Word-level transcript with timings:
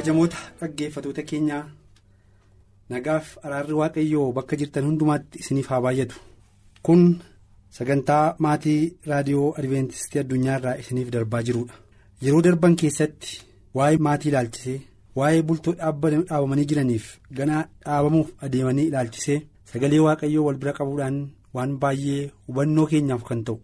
Kabajamoota 0.00 0.36
dhaggeeffatoota 0.60 1.22
keenyaa 1.30 1.64
nagaaf 2.92 3.26
araarri 3.44 3.74
waaqayyoo 3.80 4.32
bakka 4.36 4.56
jirtan 4.60 4.84
hundumaatti 4.88 5.38
isiniif 5.42 5.68
haa 5.72 5.80
baay'atu. 5.86 6.16
Kun 6.82 7.02
sagantaa 7.78 8.34
maatii 8.38 8.92
raadiyoo 9.10 9.54
adventistii 9.58 10.20
addunyaarraa 10.22 10.76
isiniif 10.82 11.10
darbaa 11.16 11.42
jirudha 11.48 11.74
yeroo 12.24 12.42
darban 12.46 12.76
keessatti 12.82 13.40
waa'ee 13.76 13.98
maatii 14.06 14.28
ilaalchisee 14.32 14.80
waa'ee 15.20 15.42
bultoo 15.48 15.74
dhaabamanii 15.80 16.64
jiraniif 16.72 17.06
ganaa 17.40 17.62
dhaabamuuf 17.84 18.30
adeemanii 18.48 18.86
ilaalchisee 18.90 19.40
sagalee 19.72 20.00
waaqayyoo 20.08 20.44
wal 20.48 20.56
bira 20.62 20.72
qabuudhaan 20.78 21.18
waan 21.54 21.76
baay'ee 21.82 22.30
hubannoo 22.46 22.86
keenyaaf 22.92 23.22
kan 23.30 23.44
ta'u 23.44 23.60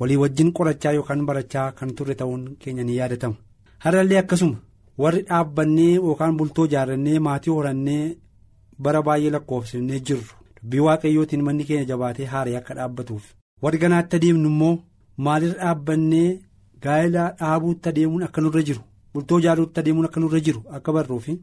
walii 0.00 0.16
wajjin 0.22 0.52
qorachaa 0.60 0.92
yookaan 0.98 1.26
barachaa 1.28 1.72
kan 1.80 1.94
turre 2.00 2.14
ta'uun 2.22 2.48
keenya 2.64 2.84
ni 2.84 2.96
yaadatama 3.00 3.36
har'allee 3.84 4.18
akkasuma. 4.24 4.56
Warri 5.02 5.22
dhaabbannee 5.28 5.92
yookaan 5.94 6.36
bultoo 6.38 6.64
ijaarrannee 6.68 7.18
maatii 7.26 7.50
horannee 7.56 8.16
bara 8.86 9.02
baay'ee 9.08 9.30
lakkoofsifnee 9.34 10.00
jirru 10.06 10.26
dubbii 10.62 10.80
waaqayyootiin 10.86 11.42
manni 11.46 11.64
keenya 11.68 11.84
jabaatee 11.90 12.26
haaree 12.32 12.56
akka 12.60 12.74
dhaabbatuuf 12.78 13.24
warri 13.62 13.78
ganaatti 13.84 14.16
adeemnu 14.18 14.48
immoo 14.52 14.74
maalirra 15.26 15.58
dhaabbannee 15.62 16.30
gaa'ela 16.86 17.28
dhaabuutti 17.40 17.88
adeemuun 17.92 18.22
akka 18.28 18.40
nurra 18.46 18.62
jiru 18.70 18.82
bultoo 19.14 19.38
ijaaruutti 19.44 19.80
adeemuun 19.82 20.06
akka 20.08 20.20
nurra 20.24 20.40
jiru 20.48 20.62
akka 20.78 20.92
barruufi 20.96 21.38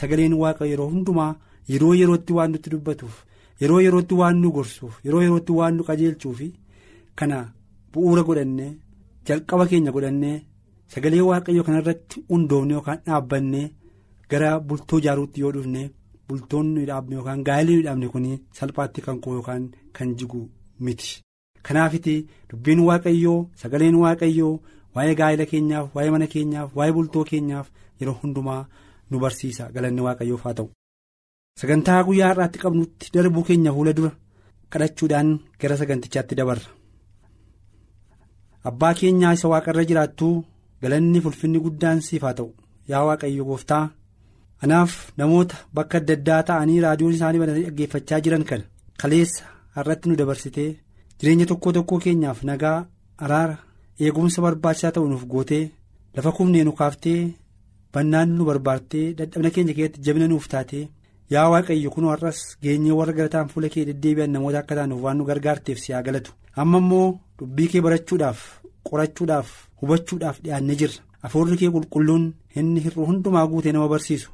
sagaleen 0.00 0.34
waaqa 0.42 0.66
yeroo 0.72 0.90
hundumaa 0.92 1.32
yeroo 1.72 1.94
yerootti 2.00 2.32
waan 2.38 2.50
nutti 2.56 2.70
dubbatuuf 2.74 3.16
yeroo 3.62 3.80
yerootti 3.86 4.14
waan 4.20 4.36
nu 4.42 4.52
gorsuuf 4.58 5.00
yeroo 5.06 5.22
yerootti 5.26 5.52
waan 5.58 5.74
nu 5.78 5.84
qajeelchuufi 5.88 6.52
kana 7.18 7.40
bu'uura 7.92 8.22
godhannee 8.28 8.70
jalqaba 9.26 9.66
keenya 9.70 9.92
godhannee. 9.96 10.36
Sagalee 10.94 11.22
waaqayyoo 11.30 11.64
kanarratti 11.68 12.16
hundoofne 12.30 12.72
yookaan 12.76 13.00
dhaabbannee 13.06 13.66
gara 14.30 14.50
bultoo 14.68 14.98
ijaaruutti 15.02 15.40
yoo 15.44 15.52
dhufne 15.56 15.82
bultoonni 16.28 16.84
dhaabne 16.90 17.14
yookaan 17.18 17.42
gaa'elli 17.48 17.82
dhaabne 17.86 18.08
kun 18.12 18.26
salphaatti 18.58 19.00
kan 19.06 19.20
koo 19.24 19.34
yookaan 19.38 19.64
kan 19.96 20.10
jigu 20.18 20.42
miti. 20.84 21.10
kanaafiti 21.66 22.14
dubbiin 22.50 22.80
waaqayyoo 22.88 23.38
sagaleen 23.62 23.96
waaqayyoo 24.02 24.54
waa'ee 24.94 25.14
gaa'ela 25.20 25.46
keenyaaf 25.52 25.88
waa'ee 25.96 26.10
mana 26.14 26.26
keenyaaf 26.34 26.70
waa'ee 26.76 26.92
bultoo 26.98 27.24
keenyaaf 27.30 27.66
yeroo 28.00 28.16
hundumaa 28.22 28.62
nu 29.10 29.18
barsiisa 29.22 29.64
galanni 29.74 30.00
waaqayyoof 30.06 30.42
haa 30.46 30.54
ta'u. 30.58 30.68
sagantaa 31.60 32.00
guyyaa 32.06 32.28
har'aatti 32.32 32.58
qabnutti 32.64 33.10
darbuu 33.14 33.42
keenya 33.48 33.72
fuula 33.76 33.92
dura 33.98 34.12
kadhachuudhaan 34.72 35.30
gara 35.60 35.76
sagantichaatti 35.80 36.34
dabarra. 36.38 36.68
abbaa 38.68 38.94
keenyaa 39.00 39.32
isa 39.36 39.48
waaqarra 39.52 39.84
jiraattuu. 39.90 40.34
Galanni 40.82 41.20
fulfinni 41.24 41.58
guddaan 41.64 42.00
siif 42.06 42.22
haa 42.26 42.34
ta'u. 42.38 42.50
Yaa 42.90 43.04
waaqayyo 43.08 43.44
gooftaa 43.48 43.84
anaaf 44.62 44.92
namoota 45.18 45.56
bakka 45.74 45.98
adda 46.00 46.12
addaa 46.18 46.42
ta'anii 46.48 46.80
raadiyoon 46.84 47.14
isaanii 47.16 47.38
banatanii 47.42 47.66
dhaggeeffachaa 47.68 48.20
jiran 48.24 48.44
kana 48.50 48.64
kaleessa 49.00 49.44
har'atti 49.76 50.08
nu 50.08 50.16
dabarsitee 50.20 50.70
jireenya 51.18 51.46
tokko 51.50 51.72
tokkoo 51.76 51.98
keenyaaf 52.04 52.40
nagaa 52.48 52.78
araara 53.24 53.56
eegumsa 54.04 54.42
barbaachisaa 54.44 54.92
ta'u 54.96 55.08
nuuf 55.12 55.24
gootee 55.32 55.64
lafa 56.16 56.32
kufnee 56.36 56.64
nu 56.66 56.72
kaaftee 56.80 57.20
bannaan 57.94 58.28
nu 58.38 58.44
barbaartee 58.48 59.06
dadhabina 59.18 59.50
keenya 59.54 59.74
keessatti 59.78 60.02
jabina 60.06 60.28
nuuf 60.32 60.48
taatee 60.52 60.84
yaa 61.34 61.48
waaqayyo 61.52 61.90
kun 61.94 62.04
har'as 62.12 62.40
geenyee 62.62 62.92
warra 62.98 63.12
galataan 63.18 63.48
fuula 63.52 63.68
kee 63.74 63.84
deddeebi'an 63.88 64.30
namoota 64.34 64.58
akka 64.62 64.74
taanuuf 64.78 65.02
waan 65.04 65.16
nu 65.18 65.24
gargaarteef 65.30 65.78
si 65.82 65.92
haa 65.92 66.02
galatu. 66.06 66.32
Amma 66.60 66.78
immoo 66.82 67.18
dubbii 67.38 67.68
kee 67.72 67.80
barachuudhaaf 67.86 68.40
qorachuudhaaf. 68.88 69.48
hubachuudhaaf 69.80 70.38
dhiyaannee 70.44 70.76
jirra 70.80 71.02
afuurri 71.26 71.56
kee 71.60 71.70
qulqulluun 71.74 72.24
inni 72.60 72.80
hir'uu 72.84 73.06
hundumaa 73.10 73.46
guutee 73.52 73.72
nama 73.74 73.88
barsiisu 73.92 74.30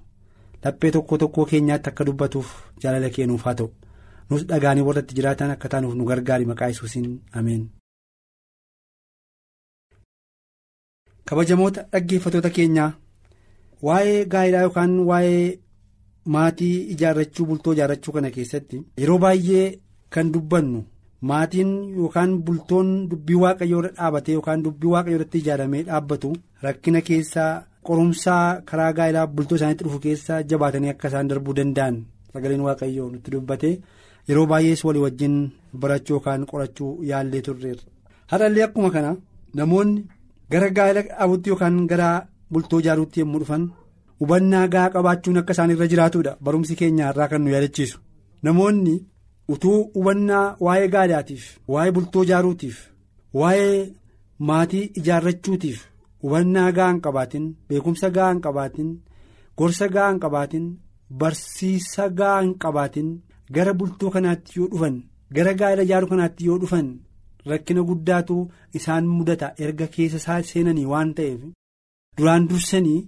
laphee 0.64 0.90
tokko 0.96 1.18
tokkoo 1.22 1.44
keenyaatti 1.50 1.88
akka 1.90 2.04
dubbatuuf 2.08 2.48
jaalala 2.82 3.10
keenuuf 3.16 3.42
haa 3.48 3.54
ta'u 3.60 3.68
nus 4.30 4.42
dhagaanii 4.50 4.82
warra 4.88 5.00
itti 5.04 5.14
jiraatan 5.18 5.50
akka 5.54 5.68
taanuuf 5.74 5.94
nu 5.98 6.04
gargaari 6.10 6.44
maqaa 6.50 6.68
yesuusiin 6.72 7.06
ameen. 7.40 7.62
kabajamoota 11.28 11.82
dhaggeeffatoota 11.92 12.50
keenyaa 12.56 12.90
waa'ee 13.86 14.18
gaa'elaa 14.32 14.62
yookaan 14.66 14.98
waa'ee 15.10 15.46
maatii 16.34 16.74
ijaarrachuu 16.96 17.46
bultoo 17.48 17.72
ijaarrachuu 17.78 18.12
kana 18.18 18.30
keessatti 18.36 18.82
yeroo 19.00 19.18
baay'ee 19.24 19.66
kan 20.16 20.32
dubbannu. 20.34 20.80
Maatiin 21.22 21.70
yookaan 21.98 22.32
bultoon 22.44 22.88
dubbii 23.10 23.34
waaqayyoo 23.42 23.80
irra 23.82 23.92
dhaabatee 23.96 24.34
yookaan 24.38 24.62
dubbii 24.64 24.90
waaqayyoo 24.94 25.18
irratti 25.18 25.38
ijaaramee 25.42 25.82
dhaabbatu 25.88 26.32
rakkina 26.64 27.00
keessaa 27.08 27.52
qorumsaa 27.86 28.60
karaa 28.68 28.92
gaa'elaa 28.98 29.26
bultoo 29.36 29.56
isaaniitti 29.58 29.84
dhufu 29.86 29.98
keessaa 30.06 30.42
jabaatanii 30.50 30.90
akka 30.94 31.08
isaan 31.12 31.28
darbuu 31.30 31.54
danda'an 31.58 31.96
sagaleen 32.32 32.60
waaqayyoo 32.68 33.08
nutti 33.12 33.30
dubbate 33.34 33.70
yeroo 34.28 34.46
baay'ees 34.52 34.84
walii 34.86 35.02
wajjin 35.06 35.36
barachuu 35.80 36.14
yookaan 36.16 36.46
qorachuu 36.50 36.92
yaallee 37.10 37.42
turreerra. 37.46 37.82
har'allee 38.30 38.62
akkuma 38.68 38.90
kana 38.94 39.16
namoonni 39.58 40.04
gara 40.50 40.68
gaa'ela 40.76 41.02
dhaabutti 41.08 41.50
yookaan 41.52 41.82
gara 41.90 42.08
bultoo 42.52 42.80
ijaaruutti 42.84 43.20
yommuu 43.22 43.38
dhufan 43.42 43.68
hubannaa 44.20 44.66
gahaa 44.72 44.90
qabaachuun 44.94 45.38
akka 45.40 45.52
isaan 45.56 45.70
irra 45.74 45.86
jiraatudha 45.92 46.36
barumsi 46.44 46.76
keenya 46.80 47.10
irraa 47.12 47.28
kan 47.30 47.42
nu 47.44 47.50
yaadachiisu 47.54 47.98
namoonni. 48.42 48.96
Utuu 49.54 49.78
hubannaa 49.96 50.46
waa'ee 50.66 50.88
gaa'elaatiif 50.94 51.44
waa'ee 51.74 51.92
bultoo 51.96 52.22
ijaaruutiif 52.28 52.76
waa'ee 53.40 53.76
maatii 54.50 54.84
ijaarrachuutiif 55.00 55.78
hubannaa 56.22 56.70
gahaa 56.78 56.92
hin 56.92 57.00
qabaatin 57.06 57.44
beekumsa 57.68 58.10
gahaa 58.16 58.32
hin 58.34 58.40
qabaatin 58.46 58.88
gorsa 59.62 59.88
gahaa 59.96 60.10
hin 60.12 60.20
qabaatin 60.24 60.66
barsiisa 61.24 62.08
gahaa 62.20 62.40
hin 62.44 62.54
qabaatin 62.64 63.10
gara 63.58 63.74
bultoo 63.82 64.10
kanaatti 64.16 64.58
yoo 64.60 64.68
dhufan 64.72 64.96
gara 65.38 65.52
gaa'ela 65.60 65.82
ijaaruu 65.88 66.08
kanaatti 66.14 66.46
yoo 66.48 66.58
dhufan 66.62 66.88
rakkina 67.50 67.82
guddaatu 67.90 68.36
isaan 68.80 69.06
mudata 69.18 69.52
erga 69.66 69.86
keessa 69.98 70.40
seenanii 70.52 70.86
waan 70.94 71.12
ta'eef 71.20 71.40
duraan 72.18 72.48
dursanii 72.50 72.98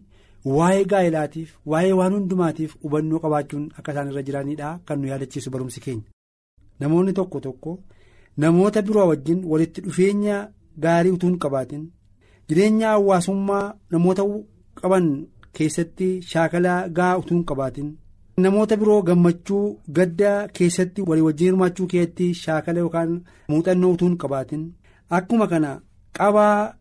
waa'ee 0.59 0.85
gaa'elaatiif 0.93 1.49
waa'ee 1.73 1.93
waan 2.03 2.13
hundumaatiif 2.19 2.77
hubannoo 2.85 3.19
qabaachuun 3.25 3.65
akka 3.79 3.93
isaan 3.97 4.09
irra 4.13 4.23
jiranidha 4.29 4.69
kan 4.91 4.99
nu 5.03 5.07
yaadachiisu 5.13 5.51
barumsi 5.57 5.81
keenya. 5.87 6.07
Namoonni 6.81 7.13
tokko 7.19 7.41
tokko 7.47 7.79
namoota 8.45 8.83
biroo 8.89 9.07
wajjin 9.13 9.41
walitti 9.53 9.81
dhufeenya 9.87 10.37
gaarii 10.85 11.11
utuu 11.17 11.29
hin 11.31 11.39
qabaatin 11.45 11.85
jireenya 12.49 12.89
hawaasummaa 12.95 13.65
namoota 13.95 14.23
qaban 14.81 15.09
keessatti 15.59 16.09
shaakala 16.33 16.75
gahaa 16.99 17.19
utuu 17.23 17.37
hin 17.37 17.45
qabaatin 17.53 17.89
namoota 18.45 18.77
biroo 18.83 19.01
gammachuu 19.09 19.65
gadda 20.01 20.33
keessatti 20.59 21.03
walii 21.13 21.23
wajjin 21.29 21.47
hirmaachuu 21.51 21.87
keessatti 21.95 22.29
shaakala 22.43 22.79
yookaan 22.85 23.15
muuxannoo 23.53 23.91
utuu 23.97 24.09
hin 24.09 24.19
qabaatin. 24.25 24.63
Akkuma 25.17 25.47
kana 25.53 25.71
qabaa 26.19 26.75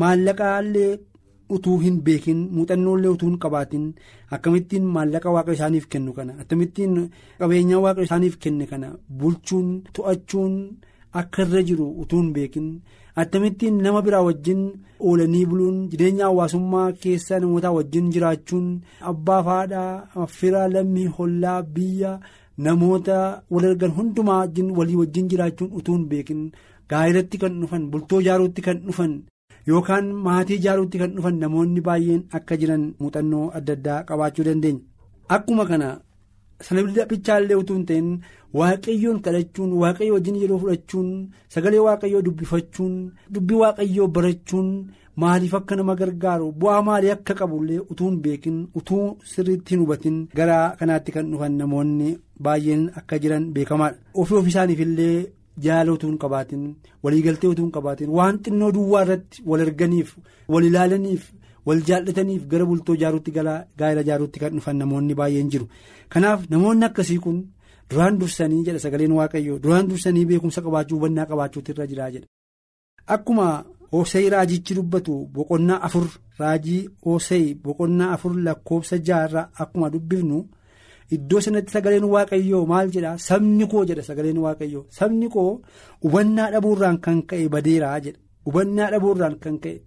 maallaqaallee 0.00 0.90
utuu 1.56 1.78
hin 1.84 1.96
beekin 2.06 2.40
muuxannoollee 2.54 3.10
utuu 3.14 3.28
hin 3.30 3.38
qabaatin 3.44 3.84
akkamittiin 4.36 4.84
maallaqa 4.94 5.30
waaqa 5.36 5.52
isaaniif 5.58 5.86
kennu 5.92 6.12
kana 6.18 6.32
akkamittiin 6.44 6.94
qabeenya 7.40 7.78
waaqa 7.84 8.02
isaaniif 8.08 8.36
kenne 8.46 8.66
kana 8.72 8.88
bulchuun 9.22 9.68
to'achuun 9.94 10.54
akka 11.20 11.42
irra 11.46 11.62
jiru 11.70 11.86
utuu 12.02 12.20
hin 12.22 12.32
beekin 12.36 12.68
akkamittiin 13.22 13.76
nama 13.86 14.02
biraa 14.06 14.22
wajjin 14.28 14.60
oolanii 15.08 15.46
buluun 15.50 15.80
jireenya 15.94 16.24
hawaasummaa 16.28 16.86
keessa 17.02 17.40
namoota 17.42 17.70
wajjin 17.78 18.06
jiraachuun 18.14 18.68
abbaa 19.10 19.42
haadhaa 19.48 20.26
fira 20.36 20.62
lammii 20.74 21.06
hollaa 21.18 21.58
biyya 21.74 22.12
namoota 22.66 23.18
wal 23.50 23.64
argan 23.70 23.90
hundumaa 23.98 24.42
walii 24.78 24.96
wajjin 25.02 25.28
jiraachuun 25.34 25.70
utuu 25.80 25.94
hin 25.98 26.06
beekin 26.14 26.40
gaa'elatti 26.90 27.38
kan 27.42 27.60
dhufan 27.60 27.84
bultoo 27.92 28.20
ijaaruutti 28.24 28.62
kan 28.66 28.78
dhufan. 28.86 29.12
Yookaan 29.70 30.06
maatii 30.26 30.56
ijaaruutti 30.60 30.98
kan 31.02 31.14
dhufan 31.16 31.38
namoonni 31.42 31.80
baay'een 31.88 32.22
akka 32.38 32.56
jiran 32.60 32.84
muuxannoo 33.00 33.50
adda 33.58 33.72
addaa 33.78 34.00
qabaachuu 34.08 34.44
dandeenya. 34.48 34.80
Akkuma 35.34 35.64
kana 35.70 35.88
sana 36.64 36.82
bichaallee 37.10 37.56
utuu 37.62 37.76
hin 37.76 37.86
ta'in 37.90 38.08
waaqayyoon 38.58 39.20
kadhachuun 39.24 39.70
waaqayyo 39.82 40.14
wajjin 40.16 40.36
yeroo 40.42 40.58
fudhachuun 40.62 41.08
sagalee 41.54 41.78
waaqayyoo 41.86 42.22
dubbifachuun 42.26 42.94
dubbii 43.34 43.60
waaqayyoo 43.62 44.06
barachuun 44.16 44.68
maaliif 45.22 45.54
akka 45.58 45.76
nama 45.78 45.94
gargaaru 46.00 46.52
bu'aa 46.60 46.82
maalii 46.88 47.10
akka 47.16 47.34
qabullee 47.40 47.78
utuu 47.90 48.08
hin 48.10 48.20
beekin 48.26 48.58
utuu 48.80 49.06
sirriitti 49.32 49.74
hin 49.74 49.80
hubatin 49.84 50.18
gara 50.38 50.58
kanaatti 50.78 51.12
kan 51.16 51.30
dhufan 51.32 51.52
namoonni 51.60 52.10
baay'een 52.44 52.84
akka 53.00 53.18
jiran 53.22 53.44
beekamaadha. 53.54 53.98
Ofii 54.20 54.36
ofii 54.40 54.48
isaaniifillee 54.54 55.16
jaalala 55.64 55.92
utuu 55.96 56.08
hin 56.10 56.18
qabaatin 56.24 56.64
waliigaltee 57.02 57.50
utuu 57.52 57.64
hin 57.64 57.72
qabaatin 57.78 58.08
waan 58.18 58.38
xinnoo 58.44 58.72
duwwaa 58.76 59.02
irratti 59.06 59.42
wal 59.46 59.60
erganiif 59.68 60.16
wal 60.48 60.64
ilaalaniif. 60.70 61.24
wal 61.66 61.80
jaallataniif 61.88 62.46
gara 62.52 62.64
bultoo 62.68 62.94
jaaruutti 63.00 63.30
gaa'ela 63.36 64.02
jaaruutti 64.06 64.40
kan 64.42 64.52
dhufan 64.56 64.76
namoonni 64.82 65.14
baay'een 65.18 65.50
jiru 65.52 65.66
kanaaf 66.12 66.40
namoonni 66.54 66.84
akkasii 66.86 67.18
kun 67.26 67.36
duraan 67.90 68.18
dursanii 68.22 68.64
jedha 68.68 68.78
sagaleen 68.84 69.12
waaqayyoo 69.18 69.58
duraan 69.66 69.88
dursanii 69.90 70.24
beekumsa 70.30 70.60
qabaachuu 70.64 70.96
hubannaa 70.98 71.26
qabaachuutu 71.32 71.70
irra 71.74 71.86
jiraa 71.92 72.08
jedha 72.14 72.26
akkuma 73.16 73.46
hoosee 73.92 74.24
raajichi 74.34 74.74
dubbatu 74.78 75.14
boqonnaa 75.36 75.78
afur 75.88 76.06
raajii 76.40 76.80
hoosee 77.06 77.44
boqonnaa 77.64 78.10
afur 78.16 78.32
lakkoofsa 78.48 78.98
jaarraa 79.10 79.46
akkuma 79.64 79.90
dubbifnu 79.94 80.38
iddoo 81.16 81.40
sanatti 81.44 81.72
sagaleen 81.74 82.04
waaqayyoo 82.14 82.64
maal 82.72 82.88
jedha? 82.94 83.12
Sabni 83.28 83.64
koo 83.72 83.84
jedha 83.88 84.02
sagaleen 84.08 84.38
waaqayyoo. 84.44 84.84
Sabni 84.98 85.28
koo 85.34 85.50
hubannaa 86.04 86.50
dhabuurraan 86.54 86.98
kan 87.04 87.18
ka'e 87.28 87.48
badeeraa 87.54 87.98
jedha. 88.04 88.18
Hubannaa 88.46 88.90
dhabuurraan 88.94 89.36
kan 89.44 89.56
ka'e. 89.64 89.78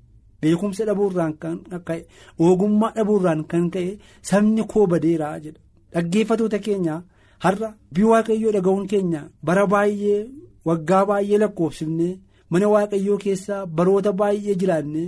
beekumsa 0.42 0.84
dhabuurraan 0.88 1.34
kan 1.42 1.58
ka'e 1.88 2.02
ogummaa 2.48 2.92
dhabuurraan 2.98 3.42
kan 3.52 3.66
ka'e 3.74 3.92
sabni 4.30 4.64
koo 4.72 4.86
badeeraa 4.92 5.38
jedha. 5.44 5.60
Dhaggeeffatoota 5.94 6.60
keenya 6.66 6.96
har'a 7.44 7.70
bii 7.94 8.08
waaqayyoo 8.12 8.52
dhaga'uun 8.56 8.86
keenya 8.92 9.22
bara 9.48 9.64
baay'ee 9.74 10.20
waggaa 10.68 11.04
baay'ee 11.10 11.38
lakkoofsifne 11.44 12.10
mana 12.52 12.68
waaqayyoo 12.74 13.18
keessaa 13.24 13.62
baroota 13.78 14.12
baay'ee 14.20 14.56
jiraanne 14.62 15.04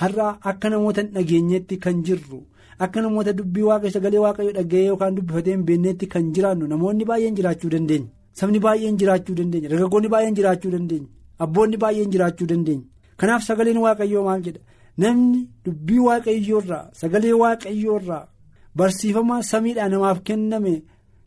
har'a 0.00 0.28
akka 0.50 0.68
namoota 0.70 1.02
dhageenyetti 1.16 1.76
kan 1.84 1.96
jirru 2.06 2.40
akka 2.86 3.00
namoota 3.02 3.32
dubbii 3.38 3.62
waaqayyo 3.70 3.92
sagalee 3.96 4.18
waaqayyoo 4.26 4.52
dhaga'ee 4.58 4.86
yookaan 4.90 5.14
dubbifatee 5.16 5.52
hin 5.56 5.64
beeknetti 5.68 6.06
kan 6.14 6.32
jiraannu 6.34 6.66
namoonni 6.72 7.04
baay'een 7.10 7.34
jiraachuu 7.38 7.70
dandeenya. 7.74 8.08
Sabni 8.38 8.58
baay'een 8.66 8.96
jiraachuu 9.00 9.34
dandeenya. 9.38 9.68
Dargaggoonni 9.72 10.08
baay'een 10.14 10.34
jiraachuu 10.38 10.70
dandeenya. 10.74 11.08
Abboonni 11.44 11.76
baay'een 11.84 12.10
jiraachuu 12.16 12.46
dandeenya. 12.52 12.84
kanaaf 13.20 13.42
sagaleen 13.48 13.78
waaqayyoo 13.84 14.24
maal 14.24 14.42
jedha? 14.46 14.60
Namni 15.02 15.40
dubbii 15.64 15.98
waaqayyoorraa 16.08 16.84
sagalee 17.00 17.32
waaqayyoorraa 17.42 18.24
barsiifama 18.78 19.38
samiidhaan 19.48 19.90
namaaf 19.94 20.18
kenname 20.28 20.74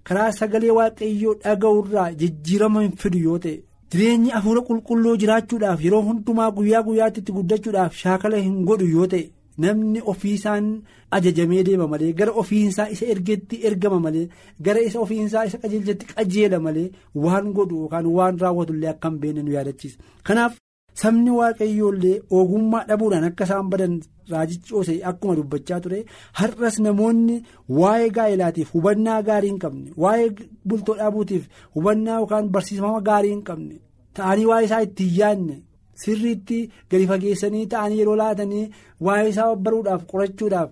karaa 0.08 0.32
sagalee 0.40 0.72
waaqayyoo 0.78 1.34
dhaga'urraa 1.44 2.08
jijjiirama 2.22 2.82
hin 2.86 2.94
fidu 3.02 3.20
yoo 3.26 3.40
ta'e 3.46 3.58
jireenyi 3.92 4.30
hafuura 4.36 4.62
qulqulluu 4.70 5.16
jiraachuudhaaf 5.24 5.84
yeroo 5.86 6.02
hundumaa 6.08 6.50
guyyaa 6.58 6.82
guyyaatti 6.88 7.32
guddachuudhaaf 7.38 7.94
shaakala 8.04 8.38
hin 8.46 8.56
godhu 8.70 8.88
yoo 8.96 9.08
ta'e 9.14 9.26
namni 9.64 10.02
ofiisaan 10.14 10.66
ajajamee 11.18 11.64
deema 11.68 11.88
malee 11.94 12.14
gara 12.20 12.32
ofiisaa 12.44 12.90
isa 12.96 13.06
ergetti 13.14 13.56
ergama 13.70 14.00
malee 14.08 14.26
gara 14.66 14.82
isa 14.90 15.00
ofiisaa 15.06 15.46
isa 15.52 15.58
qajeelchatti 15.64 16.06
qajeela 16.16 16.60
malee 16.68 16.88
waan 17.26 17.54
godhu 17.60 17.76
yookaan 17.84 18.06
waan 18.18 18.40
raawwatullee 18.44 18.90
akka 18.94 19.10
hin 19.10 19.20
beekne 19.22 19.42
nu 19.46 19.52
yaadachiisa 19.58 19.98
kanaaf. 20.30 20.54
sabni 21.02 21.32
waaqayyoollee 21.40 22.18
ogummaa 22.38 22.80
dhabuudhaan 22.88 23.24
akka 23.28 23.44
isaan 23.48 23.68
badan 23.74 23.94
raajichi 24.32 24.74
hoosee 24.76 24.96
akkuma 25.12 25.36
dubbachaa 25.38 25.80
ture 25.84 26.00
har'as 26.40 26.80
namoonni 26.86 27.38
waa'ee 27.80 28.10
gaa'elaatiif 28.18 28.74
hubannaa 28.76 29.22
gaarii 29.30 29.50
hin 29.52 29.60
qabne 29.64 29.92
waa'ee 30.04 30.28
bultoo 30.72 30.96
dhaabuutiif 31.00 31.44
hubannaa 31.78 32.18
yookaan 32.24 32.50
barsiifama 32.58 33.00
gaarii 33.10 33.32
hin 33.36 33.44
qabne 33.50 33.76
ta'anii 34.20 34.46
waa'ee 34.52 34.66
isaa 34.70 34.82
itti 34.88 35.04
hin 35.12 35.18
yaadne 35.22 35.56
sirriitti 36.04 36.60
gadi 36.92 37.06
fageessanii 37.12 37.66
ta'anii 37.74 38.00
yeroo 38.02 38.16
laatanii 38.22 38.66
waa'ee 39.08 39.30
isaa 39.34 39.56
baruudhaaf 39.66 40.04
qorachuudhaaf 40.12 40.70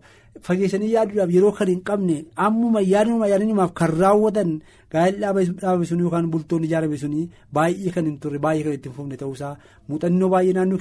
fageessanii 0.47 0.91
yaaduudhaaf 0.95 1.31
yeroo 1.37 1.51
kan 1.59 1.67
hin 1.73 1.81
qabne 1.89 2.17
ammuma 2.47 2.81
yaaduma 2.93 3.27
yaadanimaaf 3.31 3.71
kan 3.79 3.91
raawwatan 4.01 4.51
gaa'ela 4.93 5.33
dhaabame 5.37 5.85
sun 5.91 5.99
yookaan 6.05 6.29
bultoonni 6.33 6.67
ijaarame 6.69 6.97
sun 7.03 7.15
baay'ee 7.57 7.91
kan 7.95 8.05
hin 8.09 8.19
turre 8.25 8.39
baay'ee 8.45 8.63
kan 8.67 8.73
itti 8.79 8.89
fufne 8.99 9.17
ta'uusaa 9.23 9.55
muuxannoo 9.89 10.29
baay'ee 10.35 10.53
naannoo 10.59 10.79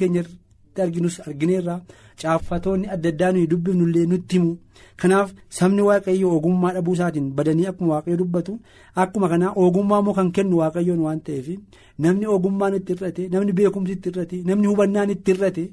keenyatti 0.74 0.82
arginus 0.82 1.20
argineerra 1.28 1.80
caaffatoonni 2.22 2.88
adda 2.94 3.08
addaa 3.12 3.32
nuyi 3.32 3.46
dubbifnullee 3.52 4.06
nutti 4.12 4.36
himu 4.38 4.52
kanaaf 5.00 5.32
sabni 5.58 5.82
waaqayyoo 5.88 6.36
ogummaa 6.36 6.72
dhabuu 6.76 6.94
isaatiin 6.98 7.30
badanii 7.36 7.66
akkuma 7.70 7.92
waaqayyo 7.94 8.16
dubbatu 8.22 8.58
akkuma 9.02 9.28
kanaa 9.32 9.52
ogummaa 9.64 10.00
immoo 10.02 10.14
kan 10.18 10.30
kennu 10.36 10.56
waaqayyoon 10.60 11.00
waan 11.06 11.20
ta'eef 11.26 11.48
namni 12.04 12.26
ogummaan 12.36 12.74
itti 12.78 12.92
hir'ate 12.94 13.28
namni 13.32 13.52
beekumsi 13.58 13.92
itti 13.96 14.08
hir'ate 14.10 14.36
namni 14.48 14.66
hubannaan 14.72 15.10
itti 15.16 15.32
hir'ate 15.34 15.64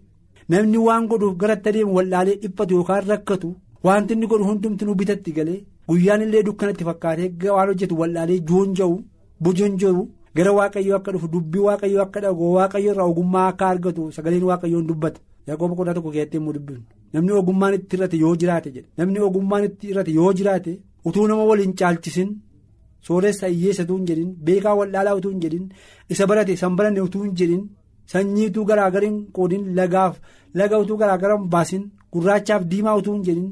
namni 0.50 0.78
waan 0.88 1.08
godhuuf 1.12 1.38
garatti 1.42 1.70
adeemu 1.70 1.96
wallaalee 1.98 2.36
dhiphatu 2.42 2.74
yookaan 2.78 3.08
rakkatu. 3.12 3.56
wanti 3.86 4.14
inni 4.16 4.28
godhu 4.30 4.46
hundumti 4.50 4.86
nu 4.86 4.94
bitatti 5.00 5.32
galee 5.38 5.60
guyyaan 5.90 6.22
illee 6.26 6.44
dukkanatti 6.46 6.84
fakkaatee 6.88 7.50
waan 7.56 7.68
hojjetu 7.72 7.96
wallaalee 8.02 8.40
joonja'u 8.50 8.96
bojonjoru 9.44 10.04
gara 10.36 10.52
waaqayyoo 10.58 10.96
akka 11.00 11.12
dhufu 11.14 11.28
dubbii 11.34 11.64
waaqayyoo 11.68 12.02
akka 12.06 12.20
dhagoo 12.26 12.52
waaqayyo 12.58 12.92
irraa 12.94 13.08
ogummaa 13.12 13.48
akka 13.52 13.66
argatu 13.74 14.12
sagaleen 14.16 14.44
waaqayyoon 14.50 14.88
dubbata. 14.90 15.20
Yaaqooba 15.48 15.70
boqonnaa 15.72 15.94
tokko 15.98 16.12
keessatti 16.16 16.38
immoo 16.40 16.54
dubbifnu 16.58 16.84
namni 17.14 17.32
ogummaan 17.40 17.74
itti 17.78 17.96
hir'ate 17.98 18.18
yoo 18.24 18.36
jiraate 18.42 18.70
jedhe. 18.76 18.88
Namni 18.98 19.20
ogummaan 19.28 19.64
itti 19.68 19.88
hir'ate 19.90 20.12
yoo 20.20 20.32
jiraate 20.38 20.72
utuu 21.08 21.28
nama 21.30 21.44
waliin 21.50 21.74
caalchisin 21.80 22.30
sooressa 23.08 23.48
hiyyeessa 23.48 23.84
utuu 23.86 23.98
hin 23.98 24.06
jedhin 24.10 24.32
beekaa 24.46 24.76
wallaalaa 24.80 25.16
utuu 25.20 25.32
hin 25.34 25.42
jedhin 25.44 25.66
isa 26.16 26.28
barate 26.30 26.56
san 26.62 26.76
baranne 26.78 27.02
utuu 27.08 27.24
hin 27.26 27.36
jedhin 27.42 27.62
sanyii 28.14 28.48
utuu 28.52 28.66
garaagariin 28.70 29.20
qoodin 29.36 29.68
lagaaf 29.78 30.16
laga 30.62 30.80
utuu 30.86 30.98
garaagaran 31.02 31.46
baasin 31.54 31.84
gurraachaaf 32.14 32.64
diimaa 32.72 32.96
utuu 33.02 33.14
hin 33.18 33.24
jedhin. 33.30 33.48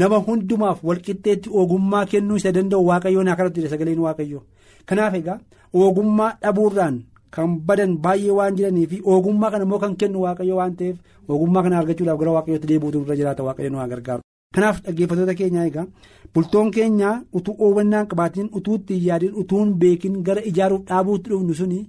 nama 0.00 0.18
hundumaaf 0.26 0.78
walqixxeetti 0.88 1.48
ogummaa 1.62 2.04
kennuu 2.10 2.36
isa 2.40 2.52
danda'u 2.56 2.84
waaqayyoon 2.90 3.28
kadhatu 3.38 3.68
sagaleen 3.72 3.98
waaqayyoo. 4.04 4.42
Kanaaf 4.88 5.14
egaa 5.18 5.38
ogummaa 5.74 6.32
dhabuurraan 6.42 6.96
kan 7.34 7.50
badan 7.66 7.92
baay'ee 8.04 8.30
waan 8.38 8.56
jiranii 8.56 8.86
fi 8.90 8.98
ogummaa 9.12 9.50
kana 9.52 9.64
immoo 9.66 9.78
kan 9.84 9.94
kennu 10.00 10.20
waaqayyo 10.24 10.56
waan 10.60 10.74
ta'eef 10.78 10.96
ogummaa 11.28 11.62
kana 11.64 11.78
argachuudhaaf 11.80 12.18
gara 12.20 12.32
waaqayyootti 12.36 12.66
deebi'uutu 12.70 12.98
irra 13.04 13.16
jiraata 13.20 13.42
waaqayyoon 13.46 13.78
haa 13.80 13.88
gargaaru. 13.92 14.22
kanaaf 14.54 14.76
dhaggeeffatoota 14.84 15.34
keenyaa 15.40 15.64
egaa 15.70 15.86
bultoon 16.34 16.70
keenyaa 16.76 17.14
utuu 17.38 17.54
hubannaan 17.60 18.06
qabaatiin 18.10 18.48
utuu 18.58 18.74
itti 18.80 18.94
yaadin 19.06 19.34
utuu 19.42 19.58
hin 19.62 19.72
beekin 19.84 20.18
gara 20.26 20.42
ijaaruuf 20.50 20.82
dhaabuutti 20.88 21.30
dhufnu 21.30 21.54
suni 21.60 21.80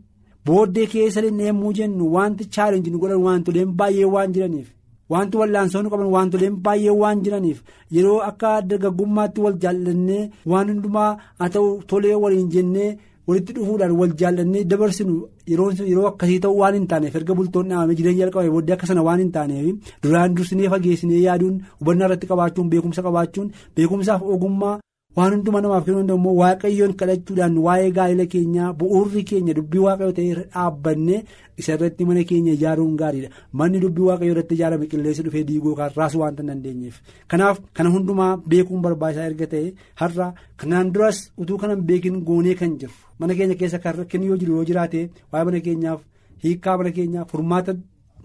booddee 0.45 0.85
keessa 0.93 1.21
deemuu 1.25 1.73
jennu 1.79 2.05
wanti 2.15 2.45
chaalenjii 2.55 2.91
nu 2.93 2.99
godhan 3.03 3.21
wantoleen 3.27 3.71
baay'ee 3.79 4.05
waan 4.15 4.33
jiraniif. 4.35 4.67
wanti 5.11 5.37
wal'aansoo 5.39 5.81
nu 5.83 5.89
qaban 5.93 6.07
wantoleen 6.15 6.55
baay'ee 6.65 6.95
waan 7.01 7.21
jiraniif 7.23 7.59
yeroo 7.95 8.19
akka 8.29 8.51
dargaggummaatti 8.69 9.41
wal 9.45 9.57
jaallannee 9.63 10.23
waan 10.51 10.67
hundumaa 10.71 11.11
haa 11.39 11.49
ta'u 11.55 11.69
tolee 11.89 12.15
waliin 12.23 12.49
jennee 12.53 12.89
walitti 13.27 13.53
dhufuudhaan 13.57 13.93
wal 13.99 14.13
jaallannee 14.21 14.63
dabarsinu 14.71 15.15
yeroo 15.51 16.07
akkasii 16.11 16.39
ta'uu 16.45 16.57
waan 16.61 16.75
hin 16.79 16.87
taaneef 16.93 17.15
erga 17.19 17.33
bultoon 17.39 17.69
dhaabamee 17.73 17.95
jireenya 17.99 18.21
jalqabame 18.25 18.51
booddee 18.55 18.75
akka 18.77 18.87
sana 18.91 19.03
waan 19.07 19.19
hin 19.23 19.31
taaneef 19.35 19.93
duraan 20.03 20.35
dursinee 20.39 20.69
fageessinee 20.73 21.21
yaaduun 21.27 21.55
hubannaa 21.79 22.07
irratti 22.09 22.27
qabaachuun 22.31 22.69
beekumsa 22.73 23.01
qabaachuun 23.07 23.51
beekumsaaf 23.75 24.21
ogummaa. 24.35 24.75
Waan 25.17 25.33
hundumaa 25.35 25.61
namaaf 25.63 25.83
kennu 25.87 26.01
immoo 26.17 26.33
waaqayyoon 26.41 26.93
kadhachuudhaan 26.99 27.57
waa'ee 27.65 27.89
gaa'ela 27.97 28.25
keenyaa 28.33 28.69
bu'uurri 28.79 29.21
keenya 29.31 29.53
dubbii 29.57 29.81
waaqayyoo 29.85 30.15
ta'ee 30.19 30.33
dhaabbanne 30.53 31.17
isa 31.61 31.73
irratti 31.75 32.03
mana 32.09 32.23
keenya 32.29 32.53
ijaaruun 32.57 32.95
gaariidha 33.01 33.29
manni 33.61 33.79
dubbii 33.83 34.07
waaqayyoo 34.09 34.33
irratti 34.35 34.53
ijaarame 34.57 34.85
qilleensi 34.93 35.21
dhufee 35.27 35.43
diiguu 35.49 35.75
raasuu 35.81 36.21
waan 36.23 36.35
hin 36.39 36.47
dandeenyeef 36.51 36.95
kanaaf 37.33 37.57
kana 37.79 37.89
hundumaa 37.95 38.31
beekuun 38.53 38.81
barbaachisaa 38.85 39.27
erga 39.31 39.47
ta'e 39.53 39.67
har'a 40.01 40.27
kanaan 40.63 40.91
duras 40.95 41.17
utuu 41.45 41.57
kanan 41.65 41.81
beekin 41.91 42.17
goonee 42.29 42.55
kan 42.61 42.73
jiru 42.79 42.93
mana 43.19 43.33
keenya 43.41 43.55
keessa 43.61 43.79
kan 43.83 43.95
rakkinni 43.99 44.27
yoo 44.31 44.37
jiru 44.45 44.55
yoo 44.57 44.65
jiraate 44.71 44.99
waa'ee 45.31 45.45
mana 45.51 45.59
keenyaaf 45.67 45.99
hiikaa 46.45 46.77
mana 46.81 46.91
keenyaaf 46.97 47.27
furmaata 47.35 47.77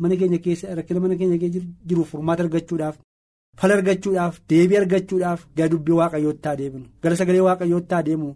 mana 0.05 0.15
keenya 0.23 0.39
keessa 0.47 0.75
rakkina 0.81 1.01
mana 1.05 1.15
keenya 1.21 1.39
keessa 1.45 1.61
jiru 1.89 2.05
furmaata 2.15 2.43
argachuudhaaf. 2.47 2.97
Fala 3.61 3.75
argachuudhaaf 3.79 4.37
deebii 4.51 4.77
argachuudhaaf 4.81 5.41
gara 5.57 5.69
dubbii 5.73 5.97
waaqayyootti 6.01 6.49
adeemnu 6.53 6.85
gara 7.03 7.17
sagalee 7.21 7.41
waaqayyootti 7.49 7.95
adeemnu 8.01 8.31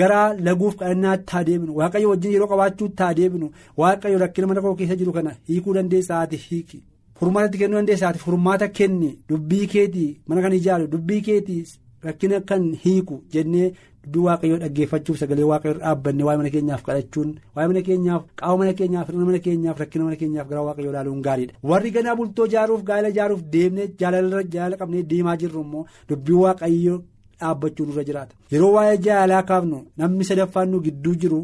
gara 0.00 0.20
laguuf 0.48 0.76
kadhannaatti 0.82 1.36
adeemnu 1.40 1.76
waaqayyo 1.80 2.08
wajjin 2.12 2.32
yeroo 2.36 2.48
qabaachuutti 2.52 3.02
adeemnu 3.10 3.50
waaqayyo 3.82 4.18
rakkina 4.24 4.46
mana 4.52 4.60
koo 4.66 4.74
keessa 4.80 4.96
jiru 5.00 5.12
kana 5.18 5.34
hiikuu 5.50 5.74
dandeessaa 5.78 6.20
ati 6.26 6.36
hiiki 6.46 6.80
furmaatatti 7.20 7.58
kennuu 7.62 7.78
dandeessaa 7.80 8.08
ati 8.12 8.18
furmaata 8.26 8.68
kenni 8.80 9.10
dubbii 9.32 9.66
keetii 9.74 10.10
mana 10.28 10.42
kan 10.46 10.52
ijaaru 10.60 10.86
dubbii 10.94 11.20
keetii 11.28 11.62
rakkina 12.08 12.40
kan 12.50 12.68
hiiku 12.84 13.22
jennee 13.36 13.72
dubbii 14.12 14.24
waaqayyoo 14.26 14.58
dhaggeeffachuuf 14.62 15.18
sagalee 15.20 15.44
waaqayyoo 15.50 15.78
dhaabbanne 15.80 16.22
waa'ee 16.26 16.38
mana 16.40 16.50
keenyaaf 16.54 16.82
kadhachuun 16.86 17.30
waa'ee 17.56 17.68
mana 17.70 17.82
keenyaaf 17.88 18.22
qaama 18.40 18.56
mana 18.60 18.72
keenyaaf 18.78 19.06
hir'ina 19.08 19.24
mana 19.28 19.38
keenyaaf 19.46 19.78
rakkina 19.82 20.04
mana 20.04 20.16
keenyaaf 20.22 20.48
gara 20.50 20.62
waaqayyoo 20.68 20.92
ilaaluun 20.92 21.20
gaariidha. 21.26 21.54
Warri 21.70 21.90
ganaa 21.96 22.14
bultoo 22.16 22.46
ijaaruuf 22.50 22.82
gaa'ela 22.88 23.08
ijaaruuf 23.14 23.42
deemnee 23.52 23.86
jaalala 24.00 24.42
jaalala 24.54 24.76
qabnee 24.80 25.02
deemaa 25.12 25.36
jirru 25.42 25.60
immoo 25.66 25.84
dubbii 26.08 26.38
waaqayyoo 26.44 26.98
dhaabbachuu 27.40 27.86
nurra 27.86 28.04
jiraata. 28.08 28.34
Yeroo 28.52 28.72
waa'ee 28.76 28.96
jaalalaa 29.06 29.42
kaafnu 29.50 29.78
namni 29.98 30.24
sadaffaan 30.30 30.70
nu 30.70 30.80
gidduu 30.86 31.14
jiru 31.22 31.40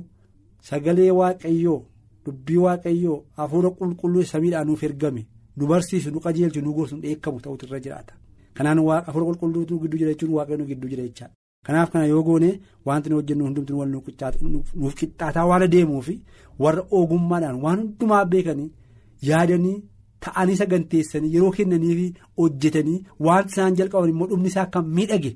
sagalee 0.70 1.10
waaqayyoo 1.20 1.80
dubbii 2.26 2.56
waaqayyoo 2.66 3.18
hafuura 3.36 3.70
qulqulluu 3.78 4.22
samiidhaan 4.32 4.66
nuuf 4.66 4.82
ergame 4.88 5.22
nu 5.56 5.66
barsiisu 5.70 6.10
nu 6.10 6.20
qajeelchu 6.24 6.60
nu 6.64 6.72
gorsu 6.76 6.96
nu 6.96 7.02
dheekkamu 7.02 7.40
ta'utu 7.44 7.66
irra 7.66 7.80
jiraata. 7.86 8.14
Kanaan 8.56 8.78
hafuura 9.06 9.26
qulqulluutu 9.28 9.80
gidduu 9.82 9.98
jira 10.00 10.10
jechuun 10.12 10.32
waaqayyo 10.38 10.58
nu 10.58 10.66
gidduu 10.70 10.88
jira 10.92 11.02
jechaadha 11.08 11.34
kanaaf 11.66 11.90
kana 11.92 12.06
yoo 12.12 12.22
goone 12.28 12.50
wanti 12.86 13.10
nu 13.10 13.16
hojjennu 13.20 13.44
hundumtuu 13.48 13.78
wal 13.80 13.88
nuuf 13.92 14.94
qixxaataa 15.00 15.46
waan 15.50 15.62
adeemuuf 15.68 16.08
warra 16.62 16.82
ogummaadhaan 16.98 17.60
waan 17.64 17.78
hundumaa 17.82 18.24
beekanii 18.32 18.70
yaadanii. 19.30 19.82
ta'anii 20.24 20.56
saganteessanii 20.58 21.30
yeroo 21.34 21.50
kennanii 21.56 21.94
fi 21.96 22.04
hojjetanii 22.40 23.00
waan 23.26 23.46
isaan 23.50 23.74
jalqaban 23.78 24.08
immoo 24.12 24.26
dhumni 24.30 24.48
isaa 24.50 24.62
akka 24.66 24.80
miidhage 24.98 25.32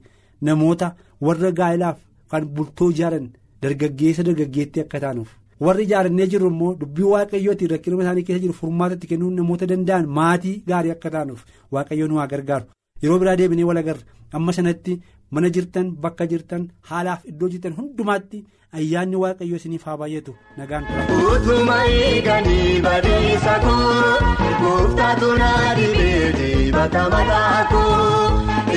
namoota 0.49 0.88
warra 1.26 1.50
gaa'ilaaf 1.58 1.99
kan 2.30 2.47
bultoo 2.54 2.88
ijaaran 2.94 3.26
dargaggeessa 3.62 4.23
dargaggeettii 4.28 4.82
akka 4.85 5.00
taanuuf 5.02 5.35
warri 5.66 5.85
ijaarannee 5.88 6.26
jiru 6.35 6.49
immoo 6.52 6.70
dubbii 6.80 7.04
waaqayyootiin 7.12 7.70
rakkinuma 7.75 8.02
isaanii 8.06 8.23
keessa 8.28 8.42
jiru 8.47 8.52
furmaatatti 8.62 9.06
kennuun 9.11 9.35
namoota 9.40 9.66
danda'an 9.73 10.06
maatii 10.20 10.56
gaarii 10.73 10.90
akka 10.97 11.11
taanuuf 11.16 11.44
waaqayyoon 11.76 12.12
waa 12.20 12.26
gargaaru 12.32 12.66
yeroo 13.02 13.18
biraa 13.25 13.37
deebinee 13.42 13.64
wal 13.73 13.76
agarra 13.82 14.02
amma 14.40 14.52
sanatti 14.61 14.99
mana 15.30 15.49
jirtan 15.56 15.90
bakka 16.04 16.26
jirtan 16.32 16.62
haalaaf 16.92 17.25
iddoo 17.32 17.49
jirtan 17.54 17.75
hundumaatti. 17.80 18.40
ayyaanni 18.78 19.16
waaqayyo 19.20 19.56
isiniif 19.58 19.85
haa 19.88 19.97
baay'atu 20.00 20.32
nagaan 20.56 20.85
tura. 20.88 21.04
Utuma 21.35 21.76
eeganii 21.92 22.73
badiisa 22.87 23.54
koo 23.62 24.16
gooftaatu 24.62 25.28
naa 25.42 25.70
dhibee 25.78 26.26
dibata 26.38 27.04
mataa 27.14 27.62
koo 27.70 28.26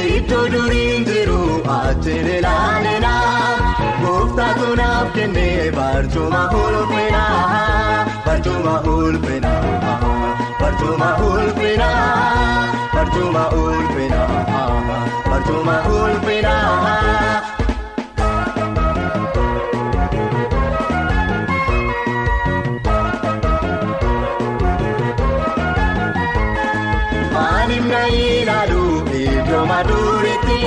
iddoo 0.05 0.45
duriin 0.53 1.03
jiru 1.09 1.41
achiin 1.79 2.27
ilaalinaa 2.37 3.57
gooftaatu 4.03 4.69
naaf 4.81 5.11
kennee 5.17 5.71
barcuma 5.79 6.43
ulfinaa 6.61 8.05
barcuma 8.29 8.75
ulfinaa 8.95 9.97
barcuma 10.61 11.09
ulfinaa 11.31 12.80
barcuma 13.01 13.43
ulfinaa 13.49 14.61
barcuma 15.29 15.75
ulfinaa. 16.01 17.41
Maanimna 27.33 28.01
ilaalu 28.21 28.83
iddoo 29.23 29.63
maduuritti 29.71 30.59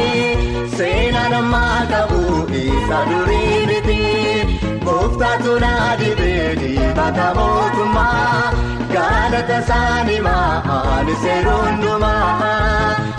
seenaa 0.77 1.29
namaa 1.35 1.81
qabu 1.93 2.21
isa 2.63 3.01
durii 3.11 3.61
miti 3.71 3.99
gooftaatu 4.87 5.55
naa 5.65 5.91
dhibee 6.01 6.49
dibata 6.63 7.29
mootummaa 7.39 8.54
galata 9.35 9.59
isaanii 9.63 10.21
maali 10.27 11.15
seeroondumaa 11.23 12.51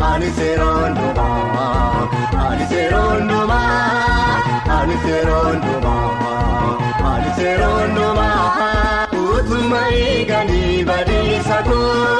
ani 0.10 0.29
seeroondumaa 0.38 2.07
ani 2.43 2.65
seeroondumaa 2.69 3.72
ani 4.77 4.95
seeroondumaa 5.05 6.77
ani 7.12 7.31
seeroondumaa 7.39 9.07
utuma 9.24 9.81
eeganii 10.03 10.84
badiisa 10.89 11.60
koo. 11.67 12.15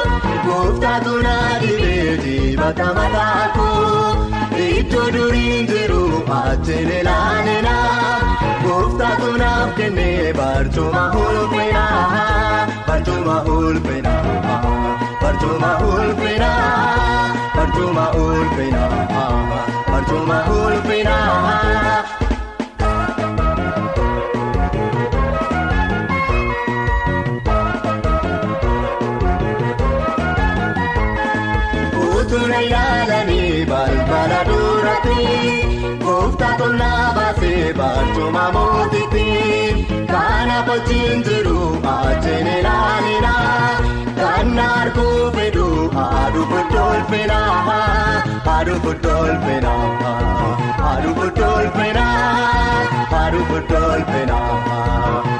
Gooftaatu 0.46 1.14
naa 1.26 1.58
dhibee 1.62 2.16
dibata 2.24 2.88
mataa 2.98 3.48
koo 3.56 4.14
iddoo 4.68 5.08
duriin 5.16 5.66
jiru 5.72 6.02
achiin 6.42 6.90
ilaalinaa 7.00 8.20
gooftaatu 8.64 9.32
naaf 9.42 9.74
kennee 9.80 10.32
barcuma 10.40 11.04
ulfinaa 11.24 12.75
barcuma 12.96 13.36
ulfinaa 13.44 14.60
barcuma 15.22 15.70
ulfinaa 15.88 17.34
barcuma 17.56 18.04
ulfinaa 18.24 19.24
barcuma 19.90 20.38
ulfinaa. 20.60 22.04
Tuna 32.30 32.58
ilaalanii 32.66 33.64
balbala 33.70 34.38
duratti 34.48 35.26
gooftaa 36.04 36.54
tolnaa 36.58 37.12
baasee 37.16 37.72
barcuma 37.80 38.44
mootitti 38.56 39.26
kana 40.10 40.56
wajjin 40.68 41.22
jiru 41.28 41.60
achiin 41.92 42.48
fuddolfinaa 47.10 48.14
haadhu 48.46 48.74
fuddolfinaa 48.84 49.74
haadhu 50.80 51.10
fuddolfinaa 51.18 52.14
haadhu 53.12 53.40
fuddolfinaa 53.50 54.54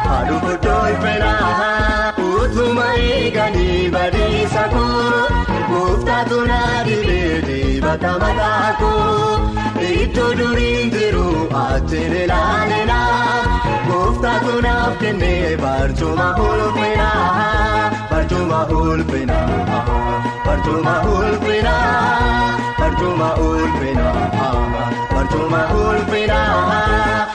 haadhu 0.06 0.36
fuddolfinaa 0.44 2.12
utuma 2.28 2.86
eeganii 3.06 3.90
badiisa 3.96 4.64
koo. 4.74 5.22
Gooftaatu 5.70 6.38
naa 6.50 6.84
dhibee 6.88 7.42
dibata 7.48 8.12
mataa 8.22 8.72
koo 8.80 9.40
iddoo 9.90 10.30
duriin 10.38 10.90
jiru 10.94 11.26
achiin 11.64 12.14
ilaalinaa 12.22 13.42
gooftaatu 13.88 14.54
naaf 14.68 14.98
kennee 15.02 15.56
barcuma 15.64 16.28
ulfinaa 16.46 17.90
barcuma 18.10 18.60
ulfinaa 20.64 20.64
barcuma 20.64 20.92
ulfinaa 21.04 22.56
barcuma 22.78 23.28
ulfinaa 23.36 24.90
barcuma 25.14 25.60
ulfinaa. 25.84 27.26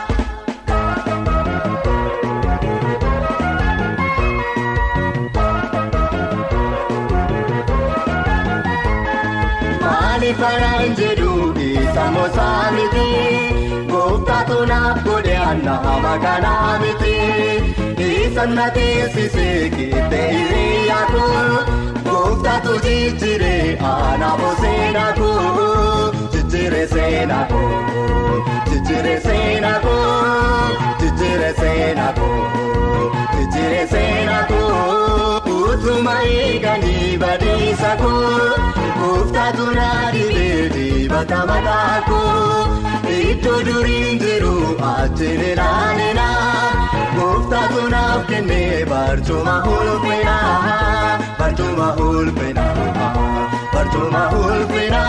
Faraan 10.41 10.93
jedhu 10.97 11.31
isa 11.61 12.03
moosaa 12.13 12.71
miti 12.75 13.07
gooftaatu 13.91 14.57
naaf 14.69 15.01
godhe 15.07 15.35
nama 15.65 16.13
kanaa 16.23 16.79
miti 16.83 17.15
isa 18.07 18.45
na 18.53 18.69
teessisee 18.77 19.69
kittee 19.75 20.29
hiriyaa 20.33 21.05
koo 22.21 22.29
gooftaatu 22.29 22.73
jijjiire 22.85 23.53
anaafoo 23.89 24.53
seenaa 24.61 25.13
koo 25.19 26.11
jijjiire 26.33 26.87
seenaa 26.93 27.45
koo 27.51 28.43
jijjiire 28.71 29.15
seenaa 29.25 29.79
koo 29.85 30.69
jijjiire 31.01 31.53
seenaa 31.61 32.13
koo 32.19 33.11
jijjiire 33.37 33.87
seenaa 33.93 34.43
koo 34.51 35.40
utuma 35.71 36.15
eeganii 36.35 37.17
badiisa 37.23 37.91
koo. 38.01 38.49
Gooftaatu 39.01 39.65
naa 39.77 40.11
dhibee 40.13 40.69
dibata 40.75 41.39
mataa 41.49 41.97
koo 42.09 42.65
iddoo 43.19 43.59
duriin 43.67 44.19
jiru 44.23 44.53
achiin 44.91 45.41
ilaalinaa 45.51 46.71
gooftaatu 47.15 47.81
naaf 47.93 48.27
kennee 48.29 48.85
barcuma 48.91 49.55
ulfinaa 49.73 51.17
barcuma 51.39 51.87
ulfinaa 52.07 52.75
barcuma 53.75 54.23
ulfinaa 54.43 55.07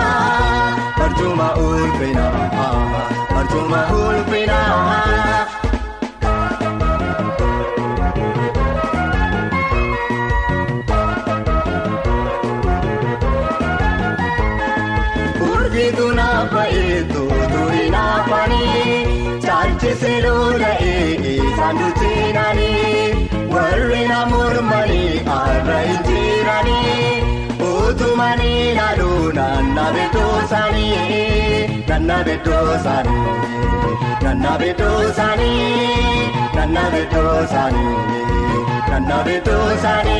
barcuma 0.98 1.48
ulfinaa 1.66 2.32
barcuma 3.34 3.82
ulfinaa. 4.02 5.51
Urgitu 15.72 16.06
nafa 16.16 16.62
eetu 16.78 17.20
turi 17.52 17.84
nafani 17.92 18.64
caalchisee 19.44 20.16
lola'ee 20.24 21.04
isaan 21.34 21.78
duutinani 21.80 22.66
warri 23.54 24.02
na 24.10 24.18
mormani 24.32 25.00
arra 25.36 25.78
injirani 25.92 26.76
utumani 27.70 28.50
laaluu 28.78 29.32
nanna 29.38 29.86
beektoosaani 29.96 30.86
nanna 31.90 32.18
beektoosaani 32.28 33.16
nanna 34.24 34.52
beektoosaani 34.64 35.52
nanna 36.56 36.84
beektoosaani 36.96 37.86
nanna 38.90 39.22
beektoosaani 39.30 40.18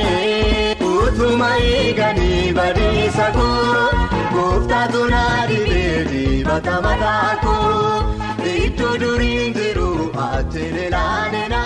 utuma 0.95 1.51
eeganii 1.73 2.41
badiisa 2.61 3.29
koo. 3.37 4.02
Gooftaatu 4.35 5.01
naa 5.13 5.47
dhibee 5.51 6.23
uffata 6.53 6.75
mataako 6.87 7.55
iddoo 8.55 8.93
duriin 9.03 9.55
jiru 9.59 9.89
achiin 10.27 10.77
ilaalina 10.87 11.61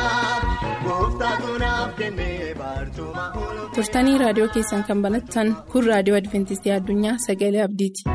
gooftaatu 0.87 1.57
naaf 1.65 1.95
kennee 2.01 2.55
barcuma 2.61 3.27
ol. 3.45 3.57
turtanii 3.79 4.19
raadiyoo 4.25 4.51
keessan 4.59 4.87
kan 4.91 5.03
banattan 5.09 5.55
kun 5.75 5.91
raadiyoo 5.93 6.21
adventistii 6.23 6.75
addunyaa 6.79 7.17
sagalee 7.29 7.65
abdiiti. 7.69 8.09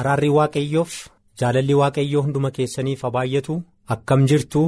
Araarri 0.00 0.28
waaqayyoof 0.36 0.94
jaalalli 1.42 1.74
waaqayyoo 1.80 2.22
hunduma 2.26 2.50
keessaniif 2.58 3.04
baay'atu 3.16 3.54
akkam 3.94 4.26
jirtu 4.30 4.62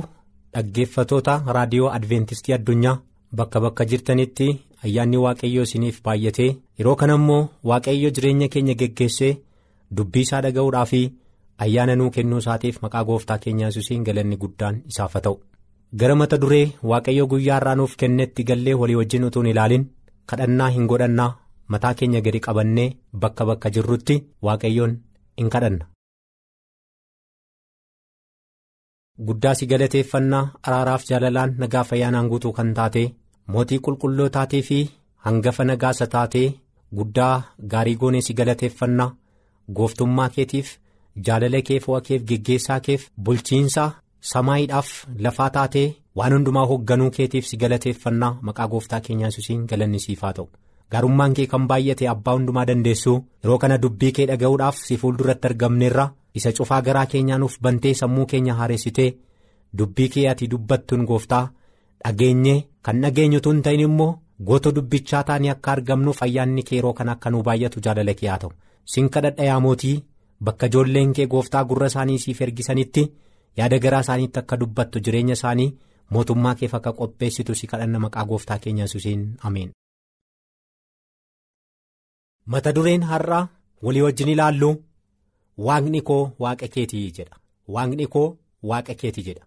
dhaggeeffatoota 0.55 1.35
raadiyoo 1.57 1.91
adventistii 1.99 2.55
addunyaa 2.57 2.99
bakka 3.41 3.61
bakka 3.65 3.85
jirtanitti 3.91 4.47
ayyaanni 4.85 5.17
waaqayyoo 5.25 5.65
isiniif 5.69 5.99
baay'atee 6.07 6.51
yeroo 6.79 6.95
kana 7.01 7.15
immoo 7.21 7.41
waaqayyo 7.71 8.11
jireenya 8.19 8.49
keenya 8.55 8.75
geggeessee 8.83 9.33
dubbii 9.99 10.25
isaa 10.27 10.41
dhaga'uudhaa 10.47 10.85
fi 10.93 11.01
ayyaana 11.67 11.97
nuu 12.01 12.11
kennuu 12.17 12.39
isaatiif 12.45 12.81
maqaa 12.85 13.05
gooftaa 13.11 13.39
keenyaa 13.45 13.69
yesuusiin 13.73 14.05
galanni 14.09 14.37
guddaan 14.45 14.81
isaaf 14.93 15.17
ta'u 15.27 15.37
gara 16.03 16.15
mata 16.23 16.37
duree 16.47 16.65
waaqayyo 16.93 17.27
guyyaa 17.35 17.59
irraa 17.63 17.75
nuuf 17.83 17.97
kennetti 18.05 18.45
gallee 18.53 18.75
walii 18.83 18.99
wajjin 19.03 19.25
utuu 19.29 19.43
hin 19.45 19.51
ilaalin 19.55 19.87
kadhannaa 20.33 20.69
hin 20.79 20.87
godhannaa 20.95 21.31
mataa 21.75 21.95
keenya 22.01 22.21
gadi 22.27 22.41
qabannee 22.49 22.89
bakka 23.23 23.45
bakka 23.53 23.71
jirrutti 23.77 24.17
waaqayyoon 24.49 24.99
in 25.43 25.49
kadhanna. 25.55 25.85
Guddaa 29.27 29.55
si 29.59 29.67
galateeffannaa 29.71 30.49
araaraaf 30.69 31.05
jaalalaan 31.11 31.55
nagaaf 31.63 31.93
ayyaanaan 31.95 32.29
guutuu 32.33 32.53
kan 32.59 32.69
taate 32.79 33.03
mootii 33.55 33.79
qulqullootaatii 33.87 34.63
fi 34.69 34.79
hangafa 35.27 35.65
nagaasa 35.71 36.07
taatee 36.15 36.49
guddaa 36.99 37.35
gaarii 37.73 37.97
goonee 38.03 38.21
si 38.27 38.35
galateeffannaa 38.41 39.09
gooftummaa 39.79 40.29
keetiif 40.37 40.69
jaalala 41.29 41.61
kee 41.71 41.81
fo'a 41.87 42.01
keef 42.11 42.23
geggeessaa 42.31 42.81
keef 42.91 43.09
bulchiinsa 43.25 43.89
samaayiidhaaf 44.33 44.93
lafaa 45.27 45.51
taatee 45.57 45.87
waan 46.21 46.33
hundumaa 46.37 46.67
hoogganuu 46.71 47.11
keetiif 47.19 47.47
si 47.51 47.57
galateeffannaa 47.65 48.33
maqaa 48.51 48.69
gooftaa 48.75 49.01
keenyaa 49.09 49.29
yesuusiin 49.33 49.67
galanni 49.73 50.01
siif 50.07 50.23
haa 50.27 50.33
ta'u. 50.39 50.49
gaarummaan 50.93 51.35
kee 51.37 51.47
kan 51.53 51.67
baay'ate 51.71 52.09
abbaa 52.15 52.35
hundumaa 52.39 52.65
dandeessu 52.71 53.13
yeroo 53.43 53.59
kana 53.65 53.79
dubbii 53.83 54.13
kee 54.19 54.27
dhaga'uudhaaf 54.31 54.77
si 54.87 54.97
fuulduratti 55.03 55.47
argamneerra 55.51 56.07
isa 56.35 56.52
cufaa 56.58 56.80
garaa 56.87 57.06
keenyaa 57.12 57.38
nuuf 57.42 57.56
bantee 57.66 57.94
sammuu 58.00 58.26
keenya 58.32 58.54
haaressitee 58.61 59.11
dubbii 59.78 60.08
kee 60.14 60.26
ati 60.32 60.47
dubbattuun 60.54 61.04
gooftaa 61.11 61.44
dhageenyee 62.04 62.58
kan 62.88 63.00
dhageenyutu 63.04 63.50
hin 63.54 63.62
ta'in 63.68 63.80
immoo 63.87 64.11
goota 64.50 64.73
dubbichaa 64.76 65.23
taanii 65.30 65.50
akka 65.54 65.73
argamnuuf 65.73 66.23
ayyaanni 66.26 66.62
kee 66.68 66.76
yeroo 66.78 66.92
kana 67.00 67.12
akka 67.18 67.30
nuu 67.35 67.42
baay'atu 67.49 67.80
jaalala 67.87 68.14
kee 68.20 68.28
haa 68.32 68.38
ta'u 68.44 68.52
sin 68.94 69.08
kadhadha 69.16 69.44
yaa 69.50 69.61
mootii 69.66 69.97
bakka 70.49 70.66
ijoolleen 70.73 71.12
kee 71.18 71.26
gooftaa 71.35 71.64
gurra 71.73 71.87
isaanii 71.92 72.18
siif 72.25 72.40
ergisanitti 72.47 73.04
yaada 73.61 73.78
garaa 73.87 74.00
isaaniitti 74.06 74.38
akka 74.44 74.56
dubbattu 74.61 75.00
jireenya 75.08 75.35
isaanii 75.40 75.70
mootummaa 76.16 76.54
keef 76.61 76.75
akka 76.78 76.92
qopheessitu 77.00 77.54
si 77.61 77.66
kadhanna 77.73 77.99
maqaa 78.04 78.25
gooftaa 78.30 78.58
keenya 78.66 78.85
yesuusiin 78.88 79.25
ameen. 79.50 79.70
mata 82.52 82.73
dureen 82.76 83.02
har'a 83.11 83.40
walii 83.87 84.02
wajjin 84.06 84.28
ilaallu 84.35 84.70
waaqni 85.67 86.00
koo 86.09 86.23
waaqa 86.43 86.67
keetii 86.75 87.11
jedha. 87.17 87.37
Waaqni 87.75 88.07
koo 88.15 88.29
waaqa 88.71 88.95
keetii 89.00 89.25
jedha. 89.29 89.45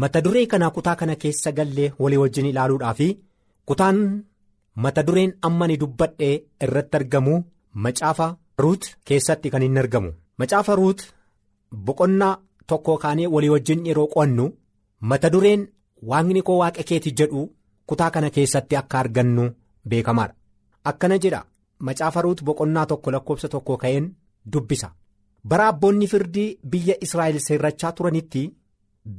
Mata 0.00 0.20
duree 0.24 0.46
kana 0.46 0.70
kutaa 0.76 0.96
kana 1.00 1.14
keessa 1.22 1.52
gallee 1.52 1.92
walii 2.02 2.20
wajjin 2.22 2.46
ilaaluudhaaf 2.50 3.00
kutaan 3.68 3.98
mata 4.84 5.02
dureen 5.06 5.32
amma 5.46 5.66
ni 5.68 5.76
dubbadhee 5.82 6.34
irratti 6.64 6.96
argamu 6.96 7.34
macaafa 7.84 8.26
ruut 8.62 8.82
keessatti 9.04 9.50
kan 9.50 9.62
inni 9.62 9.78
argamu. 9.84 10.10
Macaafa 10.38 10.74
ruut 10.80 11.00
boqonnaa 11.86 12.38
tokko 12.66 12.96
kaanee 13.02 13.26
walii 13.34 13.48
wajjin 13.54 13.86
yeroo 13.86 14.06
qo'annu 14.14 14.46
mata 15.10 15.30
dureen 15.32 15.62
waaqni 16.10 16.42
koo 16.42 16.58
waaqa 16.62 16.82
keetii 16.88 17.12
jedhu 17.18 17.42
kutaa 17.86 18.10
kana 18.14 18.30
keessatti 18.30 18.76
akka 18.76 18.98
argannu 19.02 19.44
beekamaadha. 19.88 20.34
Akkana 20.84 21.18
jedha. 21.18 21.44
Macaafa 21.86 22.22
ruut 22.22 22.42
boqonnaa 22.44 22.86
tokko 22.86 23.10
lakkoofsa 23.12 23.48
tokko 23.48 23.76
ka'een 23.82 24.06
dubbisa 24.52 24.88
bara 25.44 25.68
abboonni 25.72 26.06
firdii 26.12 26.58
biyya 26.72 26.96
Israa'el 27.06 27.38
seerrachaa 27.46 27.92
turanitti 27.98 28.42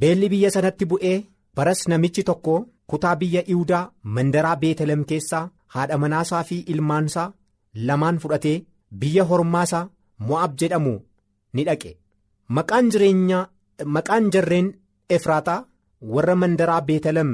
beelli 0.01 0.29
biyya 0.33 0.49
sanatti 0.55 0.85
bu'ee 0.91 1.15
baras 1.55 1.81
namichi 1.87 2.23
tokko 2.29 2.55
kutaa 2.89 3.15
biyya 3.21 3.41
Iwudaa 3.53 3.89
mandaraa 4.03 4.55
Beetelem 4.63 5.03
keessaa 5.09 5.49
haadha 5.75 5.97
manaasaa 6.03 6.43
fi 6.49 6.57
ilmaansaa 6.75 7.31
lamaan 7.87 8.19
fudhatee 8.25 8.57
biyya 9.03 9.23
hormaasaa 9.31 9.89
Mo'aab 10.29 10.51
jedhamu 10.61 10.93
ni 11.53 11.63
dhaqe 11.67 11.91
maqaan 12.57 14.29
jarreen 14.33 14.67
Efraataa 15.17 15.65
warra 16.13 16.35
mandaraa 16.41 16.81
Beetelem 16.89 17.31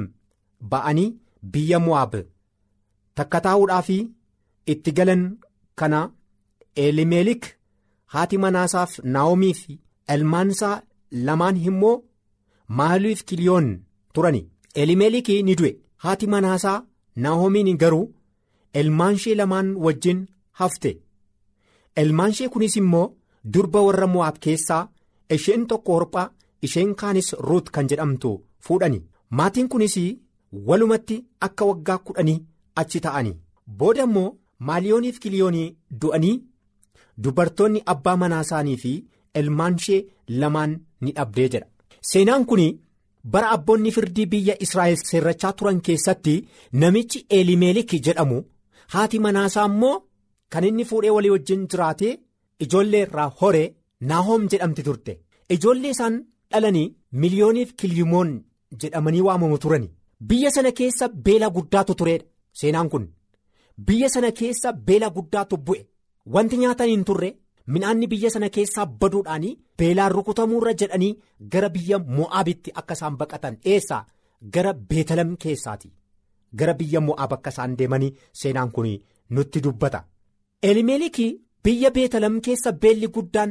ba'anii 0.70 1.08
biyya 1.52 1.78
Mo'aab 1.86 2.14
takka 3.14 3.40
taa'uudhaaf. 3.46 3.88
itti 4.72 4.92
galan 4.92 5.22
kana 5.80 6.00
elimeelik 6.84 7.44
haati 8.14 8.38
manaasaaf 8.44 8.92
naa'omii 9.16 9.54
fi 9.60 9.78
ilmaansaa 10.14 10.76
lamaan 11.28 11.56
immoo 11.70 11.96
maaliif 12.78 13.20
kiliyoon 13.28 13.68
turani 14.14 14.42
elimeelik 14.82 15.28
ni 15.48 15.54
du'e. 15.58 15.72
Haati 16.04 16.26
manaasaa 16.34 16.78
naa'omiin 17.24 17.76
garuu 17.82 18.06
ilmaanshee 18.80 19.34
lamaan 19.40 19.68
wajjin 19.84 20.20
hafte. 20.60 20.90
Ilmaanshee 22.02 22.48
kunis 22.54 22.76
immoo 22.80 23.06
durba 23.54 23.80
warra 23.86 24.06
mo'aab 24.14 24.36
keessaa 24.44 24.82
isheen 25.36 25.66
tokko 25.70 25.92
horphaa 25.98 26.30
isheen 26.68 26.94
kaanis 27.00 27.30
ruut 27.48 27.70
kan 27.74 27.88
jedhamtu 27.92 28.34
fuudhani 28.66 29.00
maatiin 29.40 29.68
kunis 29.72 29.96
walumatti 30.68 31.16
akka 31.46 31.64
waggaa 31.70 31.98
kudhanii 32.06 32.42
achi 32.82 33.00
ta'ani 33.06 33.32
booda 33.80 34.02
immoo. 34.10 34.36
maaliyooniif 34.68 35.18
kiliyoonii 35.22 35.66
du'anii 36.02 36.36
dubartoonni 37.24 37.80
abbaa 37.92 38.16
manaa 38.22 38.42
isaanii 38.46 38.76
fi 38.82 38.92
ilmaanshee 39.40 40.00
lamaan 40.42 40.72
ni 41.04 41.12
dhabdee 41.16 41.48
jedha 41.54 41.66
seenaan 42.10 42.44
kun 42.50 42.62
bara 43.32 43.50
abboonni 43.56 43.90
firdii 43.96 44.26
biyya 44.32 44.54
israa'el 44.66 44.96
seerrachaa 45.10 45.52
turan 45.58 45.80
keessatti 45.88 46.34
namichi 46.82 47.26
elimeelik 47.38 47.90
jedhamu 48.06 48.38
haati 48.94 49.18
manaasaa 49.26 49.66
immoo 49.72 49.96
kan 50.52 50.64
inni 50.70 50.84
fuudhee 50.90 51.10
walii 51.16 51.30
wajjin 51.34 51.66
jiraatee 51.72 52.14
ijoollee 52.66 53.02
irraa 53.06 53.28
horee 53.40 53.66
naahoom 54.10 54.42
jedhamti 54.52 54.82
turte. 54.86 55.12
Ijoollee 55.54 55.90
isaan 55.94 56.16
dhalanii 56.52 56.94
miliyooniif 57.22 57.70
kiliyimoon 57.80 58.30
jedhamanii 58.82 59.20
waamamu 59.28 59.58
turani 59.64 59.88
biyya 60.28 60.50
sana 60.56 60.72
keessa 60.78 61.08
beela 61.26 61.48
guddaatu 61.56 61.94
tureedha. 61.98 62.24
Seenaan 62.60 62.88
kun. 62.92 63.04
biyya 63.86 64.08
sana 64.14 64.30
keessa 64.38 64.72
beela 64.86 65.08
guddaatu 65.16 65.56
bu'e 65.66 65.82
wanti 66.34 66.56
nyaatan 66.62 66.88
hin 66.92 67.04
turre 67.10 67.30
midhaanni 67.74 68.06
biyya 68.12 68.30
sana 68.34 68.48
keessaa 68.56 68.86
baduudhaanii 69.02 69.52
beelaan 69.78 70.12
rukutamuurra 70.16 70.72
jedhanii 70.82 71.12
gara 71.54 71.68
biyya 71.76 71.98
mo'aabitti 72.18 72.70
akka 72.82 72.94
isaan 72.98 73.16
baqatan 73.22 73.54
eessaa 73.74 74.02
gara 74.56 74.72
beetalam 74.92 75.30
keessaati 75.44 75.90
gara 76.62 76.74
biyya 76.80 77.00
mo'aab 77.08 77.32
akka 77.38 77.50
isaan 77.54 77.76
deemanii 77.78 78.12
seenaan 78.42 78.70
kun 78.76 78.88
nutti 79.36 79.60
dubbata. 79.64 80.00
elimeelikii 80.68 81.30
biyya 81.64 81.90
beetalam 81.96 82.40
keessa 82.46 82.72
beelli 82.82 83.08
guddaan 83.16 83.50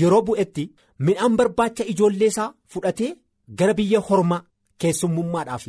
yeroo 0.00 0.22
bu'etti 0.28 0.64
midhaan 1.06 1.36
barbaacha 1.40 1.84
ijoollee 1.92 2.28
isaa 2.32 2.52
fudhatee 2.72 3.10
gara 3.58 3.74
biyya 3.80 4.00
hormaa 4.08 4.42
keessummummaadhaaf 4.80 5.64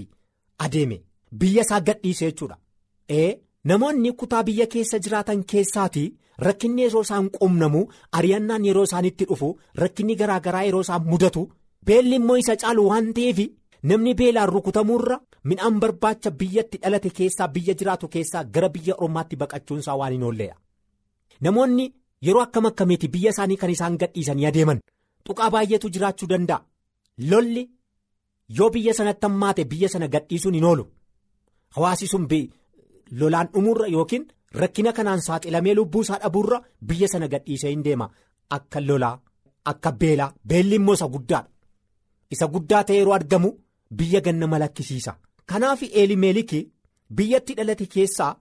adeeme 0.65 0.97
biyya 1.39 1.61
isaa 1.65 1.79
gadhiise 1.87 2.25
jechuudha. 2.29 2.57
Namoonni 3.69 4.11
kutaa 4.19 4.43
biyya 4.43 4.67
keessa 4.73 4.99
jiraatan 5.05 5.43
keessaati 5.51 6.03
rakkinni 6.45 6.81
yeroo 6.85 7.01
isaan 7.07 7.29
qunnamu 7.37 7.81
ari'annaan 8.19 8.65
yeroo 8.69 8.83
isaanitti 8.89 9.25
dhufu 9.29 9.49
rakkinni 9.81 10.15
garaa 10.21 10.39
garaa 10.47 10.63
yeroo 10.67 10.81
isaan 10.87 11.03
mudatu 11.11 11.43
beelli 11.89 12.15
immoo 12.21 12.37
isa 12.43 12.55
caalu 12.63 12.81
waan 12.89 13.07
ta'eef 13.19 13.39
namni 13.91 14.13
beelaan 14.21 14.49
rukutamuurra 14.55 15.17
midhaan 15.51 15.79
barbaacha 15.83 16.29
biyyatti 16.41 16.77
dhalate 16.83 17.09
keessaa 17.19 17.47
biyya 17.55 17.73
jiraatu 17.79 18.07
keessaa 18.15 18.43
gara 18.57 18.69
biyya 18.75 18.95
ormaatti 19.05 19.35
baqachuunsaa 19.41 19.95
waan 20.01 20.13
hin 20.15 20.23
oolleedha. 20.27 20.55
namoonni 21.45 21.85
yeroo 22.27 22.43
akkam 22.45 22.65
akkamiiti 22.69 23.07
biyya 23.15 23.31
isaanii 23.35 23.57
kan 23.61 23.69
isaan 23.75 23.97
gadhiisanii 24.01 24.45
adeeman? 24.49 24.79
Tuqaa 25.25 25.49
baay'eetu 25.53 25.89
jiraachuu 25.95 26.27
danda'a. 26.29 26.59
Lolli 27.31 27.63
yoo 28.57 28.69
biyya 28.75 28.93
sanatti 28.93 29.25
hammaate 29.27 29.63
biyya 29.71 29.89
sana 29.93 30.07
gadhiisuun 30.13 30.53
hin 30.57 30.63
oolu. 30.69 30.85
Hawaasi 31.75 32.07
sun 32.07 32.27
lolaan 33.11 33.47
dhumuurra 33.53 33.87
yookiin 33.95 34.25
rakkina 34.61 34.91
kanaan 34.93 35.21
saaxilamee 35.27 35.73
lubbuu 35.75 36.01
isaa 36.01 36.19
dhabuurra 36.23 36.61
biyya 36.87 37.07
sana 37.07 37.27
gadhiisee 37.27 37.69
hin 37.71 37.83
deema. 37.83 38.09
Akka 38.49 38.79
lolaa 38.87 39.19
akka 39.71 39.91
beelaa 39.91 40.33
beelli 40.47 40.75
immoo 40.75 40.93
isa 40.99 41.07
guddaadha. 41.07 41.49
Isa 42.33 42.47
guddaa 42.53 42.83
ta'e 42.83 42.97
yeroo 42.99 43.13
argamu 43.19 43.49
biyya 43.97 44.21
ganna 44.21 44.47
malakkisiisa. 44.47 45.15
Kanaaf 45.45 45.81
eelimeeliki 45.83 46.59
biyyatti 47.17 47.53
dhalate 47.57 47.85
keessaa 47.95 48.35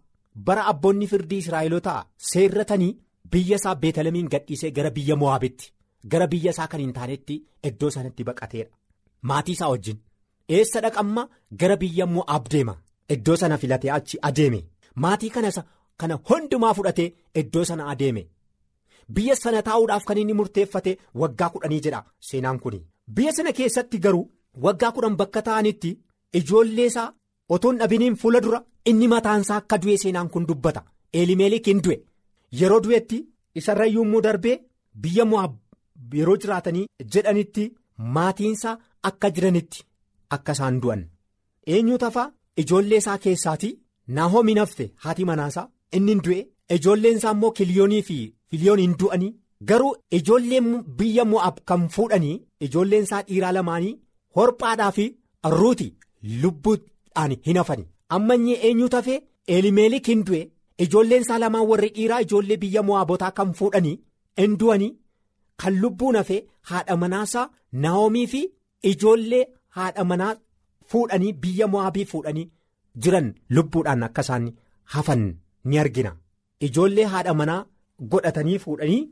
bara 0.47 0.67
abboonni 0.73 1.07
firdii 1.07 1.39
israa'elotaa 1.45 2.05
seerratanii 2.33 2.93
biyya 3.33 3.57
isaa 3.61 3.75
beetalamiin 3.83 4.29
gadhiisee 4.35 4.71
gara 4.77 4.91
biyya 4.91 5.17
mo'aabitti 5.23 5.73
gara 6.13 6.27
biyya 6.35 6.51
isaa 6.55 6.67
kan 6.75 6.81
hin 6.81 6.93
taanetti 6.99 7.35
iddoo 7.71 7.91
sanatti 7.97 8.25
baqateedha 8.29 8.71
maatii 9.31 9.53
isaa 9.59 9.69
wajjin 9.73 9.99
eessa 10.49 10.81
dhaqamma? 10.85 11.29
Gara 11.61 11.77
biyya 11.83 12.07
mo'aab 12.07 12.49
deema 12.53 12.75
iddoo 13.15 13.37
sana 13.43 13.59
filatee 13.63 13.91
achi 13.97 14.19
adeeme. 14.29 14.61
Maatii 15.03 15.31
kana 15.37 16.15
hundumaa 16.29 16.75
fudhatee 16.75 17.13
iddoo 17.41 17.65
sana 17.71 17.89
adeeme. 17.93 18.23
Biyya 19.15 19.35
sana 19.37 19.63
taa'uudhaaf 19.67 20.05
kan 20.09 20.19
inni 20.23 20.33
murteeffate 20.39 20.93
waggaa 21.21 21.51
kudhanii 21.55 21.81
jedha 21.85 22.05
seenaan 22.29 22.59
kun 22.63 22.77
biyya 23.15 23.33
sana 23.37 23.53
keessatti 23.59 23.99
garuu 24.05 24.31
waggaa 24.65 24.93
kudhan 24.97 25.17
bakka 25.21 25.43
ta'anitti 25.49 25.91
ijoollee 26.39 26.87
isaa 26.91 27.13
otoon 27.55 27.79
dhabiniin 27.81 28.17
fuula 28.21 28.41
dura 28.45 28.61
inni 28.91 29.09
mataansaa 29.13 29.57
akka 29.63 29.79
du'e 29.83 29.97
seenaan 30.03 30.29
kun 30.33 30.47
dubbata. 30.49 30.83
Eelimeelik 31.19 31.67
hin 31.67 31.81
du'e. 31.85 31.97
Yeroo 32.61 32.81
du'etti 32.85 33.19
isarra 33.61 33.87
yommuu 33.95 34.23
darbee 34.27 34.57
biyya 35.03 35.25
mo'aab 35.31 35.53
yeroo 36.19 36.37
jiraatanii 36.45 36.87
jedhanitti 37.15 37.65
maatiinsaa 38.17 38.79
akka 39.11 39.31
jiranitti 39.35 39.85
akka 40.37 40.53
isaan 40.57 40.81
du'an. 40.83 41.03
Eenyu 41.67 41.99
tafaa 41.99 42.33
ijoollee 42.63 42.99
isaa 43.03 43.19
keessaatii 43.25 43.79
naahoomi 44.17 44.55
nafte 44.59 44.85
haati 45.05 45.25
manaasaa 45.31 45.69
inni 45.97 46.13
hin 46.13 46.23
du'e. 46.27 46.41
Ijoolleen 46.77 47.17
isaa 47.17 47.33
immoo 47.37 47.51
kiliyoonii 47.59 48.03
fi 48.09 48.17
filiyooniin 48.51 48.95
du'anii. 49.01 49.33
Garuu 49.69 49.97
ijoolleen 50.19 50.69
biyya 50.99 51.25
mo'aab 51.33 51.59
kan 51.71 51.89
fuudhanii 51.97 52.37
ijoolleen 52.67 53.03
isaa 53.09 53.23
dhiiraa 53.29 53.53
lamaanii 53.57 53.99
horphaadhaa 54.37 54.93
fi 54.99 55.05
ruuti 55.59 55.89
lubbuudhaan 56.43 57.37
hin 57.47 57.57
hafani 57.61 57.85
amma 58.17 58.35
inni 58.41 58.55
eenyu 58.69 58.89
tafee 58.95 59.21
eelimeelik 59.57 60.07
hin 60.13 60.25
du'e. 60.31 60.43
Ijoolleen 60.85 61.23
isaa 61.27 61.39
lamaan 61.43 61.67
warri 61.71 61.89
dhiiraa 61.97 62.21
ijoollee 62.27 62.57
biyya 62.65 62.83
mo'aabotaa 62.89 63.31
kan 63.39 63.53
fuudhanii 63.59 63.97
hin 64.43 64.57
du'anii? 64.61 64.93
Kan 65.61 65.81
lubbuun 65.83 66.17
hafee 66.21 66.41
haadha 66.71 66.97
manaasaa 67.03 67.51
naa'omii 67.85 68.27
fi 68.33 68.41
ijoollee 68.93 69.45
haadha 69.79 70.05
manaa 70.13 70.35
fuudhanii 70.93 71.33
biyya 71.45 71.67
mo'aabii 71.75 72.05
fuudhanii 72.13 72.49
jiran 73.07 73.29
lubbuudhaan 73.59 74.03
akka 74.09 74.23
isaan 74.27 74.49
hafan 74.95 75.25
ni 75.65 75.79
argina. 75.85 76.13
Ijoollee 76.67 77.05
haadha 77.13 77.35
manaa 77.41 77.67
godhatanii 78.15 78.59
fuudhanii 78.65 79.03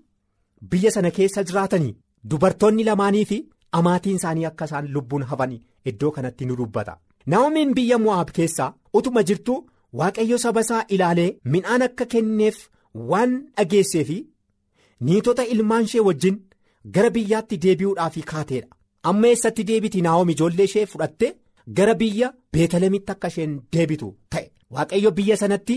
biyya 0.70 0.90
sana 0.96 1.10
keessa 1.18 1.44
jiraatanii 1.50 1.94
dubartoonni 2.30 2.84
lamaanii 2.88 3.24
fi 3.32 3.38
amaatiin 3.78 4.16
isaanii 4.20 4.44
akka 4.50 4.64
isaan 4.70 4.88
lubbuun 4.96 5.22
hafan 5.30 5.54
iddoo 5.92 6.10
kanatti 6.16 6.46
nu 6.46 6.56
dubbata. 6.60 6.98
Naa'omiin 7.26 7.74
biyya 7.78 7.98
mo'aab 8.04 8.30
keessaa 8.36 8.74
utuma 8.98 9.22
jirtu 9.30 9.54
waaqayyo 10.00 10.38
saba 10.44 10.60
isaa 10.66 10.84
ilaalee 10.96 11.30
midhaan 11.54 11.82
akka 11.86 12.04
kenneef 12.12 12.58
waan 13.10 13.32
dhageessee 13.56 14.04
fi 14.10 14.16
niitota 15.08 15.44
ilmaan 15.54 15.84
ishee 15.88 16.00
wajjin 16.08 16.36
gara 16.94 17.10
biyyaatti 17.16 17.56
deebi'uudhaaf 17.64 18.16
kaateedha 18.32 18.68
amma 19.10 19.28
eessatti 19.32 19.64
deebiti 19.70 20.02
naa'om 20.06 20.30
ijoollee 20.34 20.64
ishee 20.70 20.86
fudhatte 20.92 21.28
gara 21.66 21.94
biyya 21.94 22.32
beetalemitti 22.52 23.12
akka 23.12 23.28
isheen 23.28 23.60
deebitu 23.72 24.14
ta'e. 24.28 24.50
Waaqayyo 24.70 25.10
biyya 25.10 25.36
sanatti 25.36 25.76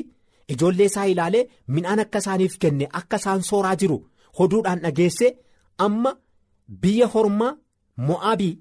ijoollee 0.54 0.86
isaa 0.92 1.06
ilaalee 1.08 1.48
midhaan 1.68 2.00
akka 2.00 2.20
isaaniif 2.24 2.58
kenne 2.60 2.88
akka 3.00 3.18
isaan 3.22 3.42
sooraa 3.50 3.76
jiru 3.76 3.98
hoduudhaan 4.40 4.80
dhageesse 4.84 5.34
amma 5.86 6.12
biyya 6.82 7.08
hormaa 7.14 7.58
mo'aabii 8.08 8.54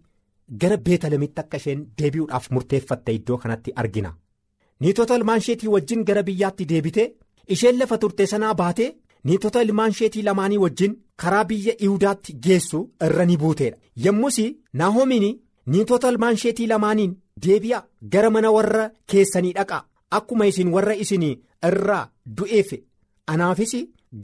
gara 0.61 0.77
beetalemitti 0.87 1.41
akka 1.45 1.57
isheen 1.63 1.87
deebi'uudhaaf 1.99 2.51
murteeffatte 2.51 3.13
iddoo 3.19 3.37
kanatti 3.39 3.73
argina. 3.77 4.11
Niitota 4.81 5.17
ilmaan 5.17 5.39
isheetii 5.39 5.69
wajjin 5.75 6.05
gara 6.05 6.23
biyyaatti 6.23 6.65
deebite 6.69 7.05
isheen 7.49 7.79
lafa 7.79 7.99
turte 7.99 8.27
sanaa 8.27 8.55
baatee 8.55 8.91
niitota 9.25 9.63
ilmaan 9.63 9.91
isheetii 9.91 10.23
lamaanii 10.29 10.59
wajjin 10.65 10.97
karaa 11.17 11.45
biyya 11.45 11.75
ihudaatti 11.85 12.33
geessu 12.45 12.81
irra 13.07 13.25
ni 13.27 13.37
buuteedha. 13.37 13.79
Yommus 14.05 14.39
naahomiin 14.73 15.41
niitota 15.67 16.09
ilmaan 16.11 16.35
isheetii 16.35 16.67
lamaaniin 16.69 17.17
deebi'a 17.47 17.83
gara 18.13 18.31
mana 18.31 18.51
warra 18.57 18.91
keessanii 19.11 19.53
dhaqa. 19.59 19.85
Akkuma 20.11 20.47
isin 20.47 20.73
warra 20.75 20.95
isin 20.95 21.23
irraa 21.69 22.11
du'eef 22.37 22.73
anaafis 23.27 23.73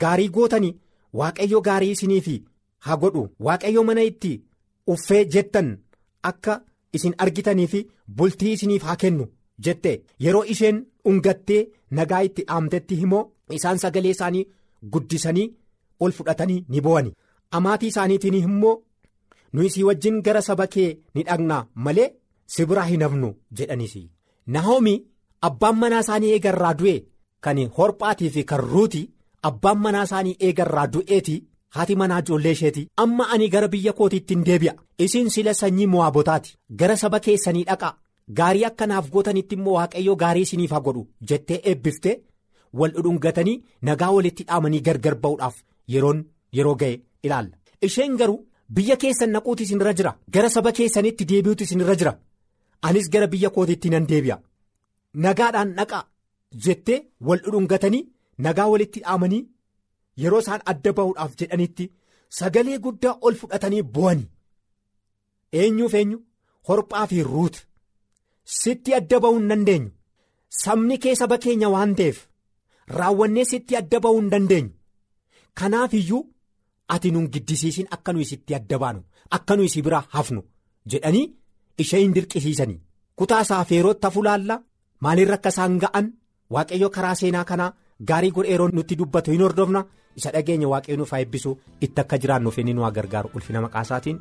gaarii 0.03 0.29
gootanii 0.37 0.77
waaqayyo 1.19 1.61
gaarii 1.69 1.91
isiniif 1.97 2.27
haa 2.87 2.97
godhu. 2.97 3.29
Waaqayyo 3.41 3.85
mana 3.85 4.03
itti 4.11 4.33
uffee 4.87 5.25
jettan 5.35 5.71
akka 6.23 6.61
isin 6.93 7.15
argitanii 7.19 7.67
fi 7.67 7.87
bultii 8.17 8.53
isiniif 8.53 8.83
haa 8.83 8.97
kennu 8.97 9.27
jette. 9.65 10.03
Yeroo 10.25 10.45
isheen 10.45 10.85
dhungattee 11.05 11.69
nagaa 11.91 12.21
itti 12.29 12.43
dhaamtetti 12.49 12.97
himoo 13.01 13.25
isaan 13.59 13.79
sagalee 13.79 14.11
isaanii 14.17 14.47
guddisanii 14.93 15.49
ol 16.01 16.13
fudhatanii 16.17 16.65
ni 16.69 16.81
bo'ani 16.87 17.13
amaatii 17.59 17.89
isaaniitiin 17.93 18.35
immoo 18.41 18.75
nu 19.53 19.63
isii 19.69 19.83
wajjin 19.89 20.23
gara 20.27 20.43
saba 20.49 20.67
kee 20.75 20.89
ni 21.15 21.23
dhaqnaa 21.29 21.67
malee 21.85 22.09
si 22.55 22.67
biraa 22.71 22.85
hin 22.91 23.03
hafnu 23.07 23.31
jedhanis 23.61 23.95
nahoomi 24.57 24.95
abbaan 25.49 25.77
manaa 25.83 26.01
isaanii 26.07 26.33
eegarraa 26.37 26.75
du'e 26.81 26.97
kan 27.47 27.59
horphaatii 27.79 28.31
fi 28.35 28.45
kan 28.51 28.61
ruuti 28.73 29.03
abbaan 29.51 29.79
manaa 29.85 30.05
isaanii 30.09 30.37
eegarraa 30.49 30.87
du'eeti 30.95 31.37
haati 31.77 31.95
manaa 32.01 32.19
ijoollee 32.23 32.53
isheeti. 32.57 32.89
Amma 33.03 33.25
ani 33.35 33.49
gara 33.55 33.69
biyya 33.69 33.93
kootiitti 33.93 34.35
hin 34.35 34.45
deebi'a. 34.45 34.73
Isin 35.05 35.29
sila 35.31 35.53
sanyii 35.55 35.87
mo'aabotaati. 35.95 36.55
Gara 36.81 36.97
saba 36.97 37.21
keessanii 37.27 37.65
dhaqa. 37.71 37.91
Gaarii 38.39 38.65
akkanaaf 38.69 39.11
gootanitti 39.13 39.55
immoo 39.59 39.75
waaqayyo 39.75 40.15
gaarii 40.23 40.43
isiniif 40.47 40.71
haa 40.77 40.81
godhu 40.87 41.03
jettee 41.29 41.61
eebbifte 41.73 42.15
wal 42.81 42.91
dhudhungatanii 42.97 43.57
nagaa 43.89 44.11
walitti 44.17 44.45
dhaamanii 44.49 44.81
gargar 44.89 45.15
ba'uudhaaf 45.27 45.57
yeroon 45.95 46.25
yeroo 46.59 46.75
ga'e 46.83 46.95
ilaalla. 47.23 47.57
Isheen 47.83 48.17
garuu 48.23 48.41
biyya 48.75 48.97
keessan 49.03 49.31
naquuti 49.35 49.63
isinirra 49.65 49.93
jira. 49.99 50.13
Gara 50.35 50.49
saba 50.51 50.73
keessanitti 50.73 51.25
deebi'uutu 51.31 51.65
isinirra 51.65 51.95
jira. 52.01 52.13
Anis 52.83 53.07
gara 53.13 53.27
biyya 53.33 53.51
kootiitti 53.51 53.89
nan 53.91 54.07
deebi'a. 54.11 54.37
Nagaadhaan 55.25 55.71
dhaqa 55.79 56.01
jettee 56.65 56.99
wal 57.27 57.41
dhudhungatanii 57.45 58.03
nagaa 58.45 58.69
walitti 58.73 59.01
dhaamanii 59.05 59.43
yeroo 60.23 60.41
isaan 60.45 60.63
adda 60.71 60.93
ba'uudhaaf 60.99 61.33
jedhanitti 61.41 61.85
sagalee 62.39 62.79
guddaa 62.85 63.15
ol 63.27 63.35
fudhatanii 63.41 63.83
bo'ani 63.95 64.25
eenyuuf 65.53 65.95
eenyu? 65.95 66.19
Horphaa 66.69 67.07
fi 67.11 67.23
ruut. 67.23 67.57
Sitti 68.61 68.95
adda 68.99 69.19
ba'uu 69.23 69.39
hin 69.39 69.49
dandeenyu 69.51 69.91
sabni 70.63 70.97
kee 71.03 71.15
saba 71.21 71.37
keenya 71.45 71.69
waan 71.75 71.95
ta'eef 71.99 72.19
raawwannee 72.99 73.45
sitti 73.51 73.77
adda 73.81 73.99
ba'uu 74.05 74.21
hin 74.21 74.31
dandeenyu 74.33 74.71
kanaaf 75.59 75.93
iyyuu 75.99 76.23
ati 76.95 77.11
nun 77.15 77.27
giddisiisin 77.33 77.87
akka 77.97 78.13
nuyi 78.13 78.25
sitti 78.31 78.55
adda 78.59 78.79
baanu 78.83 79.01
akka 79.39 79.57
nuyi 79.57 79.69
si 79.75 79.83
biraa 79.87 80.05
hafnu 80.15 80.43
jedhanii 80.93 81.27
ishee 81.85 82.01
hin 82.01 82.15
dirqisiisanii. 82.15 82.81
Kutaa 83.19 83.45
saafeerootti 83.45 84.07
hafulaallaa 84.07 84.59
maalirra 85.01 85.35
akka 85.39 85.49
isaan 85.55 85.79
ga'an? 85.85 86.07
Waaqayyo 86.55 86.89
karaa 86.97 87.15
seenaa 87.21 87.45
kanaa 87.45 87.73
gaarii 88.09 88.31
godheeroon 88.37 88.75
nutti 88.75 88.97
dubbatu 88.99 89.31
hin 89.31 89.43
hordofna? 89.47 89.85
Isa 90.17 90.31
dhageenya 90.35 90.69
waaqayyo 90.73 90.97
nuuf 90.99 91.11
haa 91.13 91.21
eebbisu 91.25 91.59
itti 91.81 92.01
akka 92.01 92.19
jiraannuuf 92.25 92.59
inni 92.59 92.75
nu 92.75 92.91
gargaaru 93.01 93.31
ulfina 93.35 93.61
maqaa 93.67 93.83
isaatiin 93.89 94.19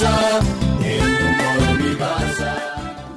ameen. 0.00 0.61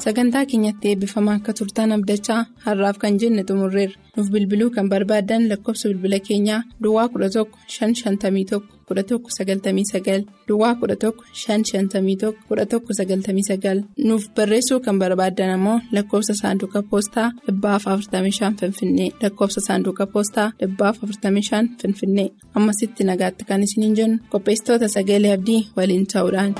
Sagantaa 0.05 0.45
keenyatti 0.51 0.89
eebbifamaa 0.91 1.35
akka 1.39 1.53
turtan 1.59 1.91
abdachaa 1.95 2.41
har'aaf 2.65 2.97
kan 3.03 3.19
jenne 3.21 3.43
xumurreerra. 3.49 3.95
Nuuf 4.15 4.27
bilbiluu 4.33 4.69
kan 4.75 4.89
barbaaddan 4.93 5.43
lakkoofsa 5.51 5.89
bilbila 5.89 6.19
keenyaa 6.27 6.61
duwwaa 6.83 7.07
11 7.13 7.45
551 7.77 8.59
1199 8.89 10.25
duwwaa 10.47 10.73
11 10.81 11.11
551 11.45 12.33
1199 12.49 13.83
nuuf 14.07 14.23
barreessuu 14.35 14.79
kan 14.85 14.99
barbaaddan 15.01 15.49
ammoo 15.55 15.79
lakkoofsa 15.95 16.33
saanduqa 16.41 16.83
poostaa 16.91 17.27
45 17.47 18.53
finfinnee 18.61 19.09
lakkoofsa 19.23 19.61
saanduqa 19.67 20.05
poostaa 20.13 20.47
45 20.61 21.67
finfinnee. 21.81 22.29
Ammasitti 22.57 23.03
nagaatti 23.09 23.45
kan 23.49 23.63
isiniin 23.67 23.95
jennu 23.99 24.17
qopheessitoota 24.31 24.87
sagalee 24.95 25.33
abdii 25.37 25.61
waliin 25.77 26.07
ta'uudhaan. 26.13 26.55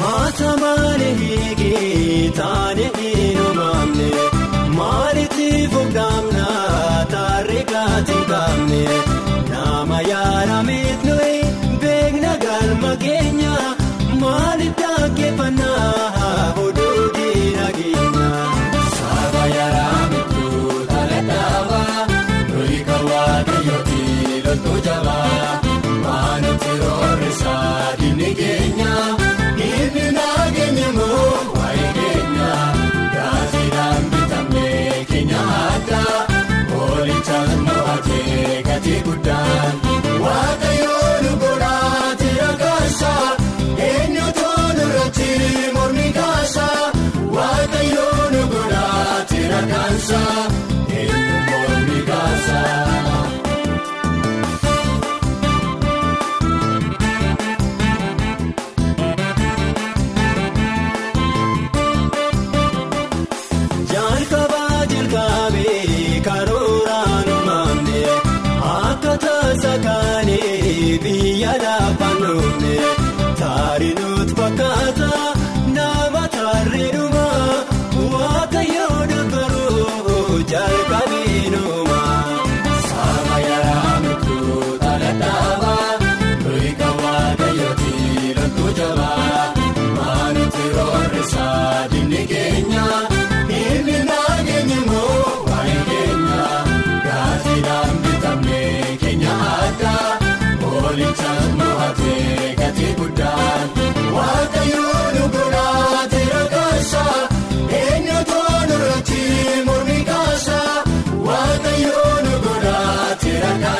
maatamaa 0.00 0.96
ni 1.00 1.10
hiikii 1.20 2.30
taane 2.40 2.90
dhiiroo. 2.96 3.47
alcanza 49.58 50.67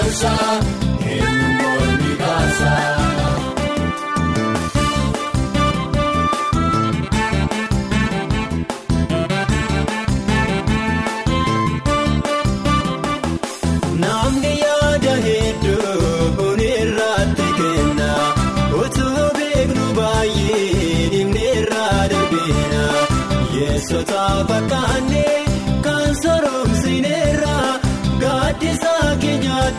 casa, 0.09 0.61
en 1.01 1.59
gol 1.59 1.99
mi 2.03 2.17
casa. 2.17 2.98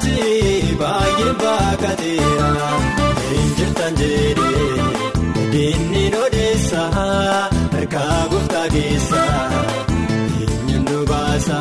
Kanaafii 0.10 0.76
baay'ee 0.80 1.34
baakateera 1.42 2.70
injirtaan 3.40 3.96
jedhee 4.00 5.66
inni 5.66 6.04
odeessa 6.26 6.82
harkaa 6.96 8.18
gooftaa 8.32 8.66
keessa 8.76 9.24
inni 10.46 10.78
nu 10.88 11.06
baasa 11.12 11.60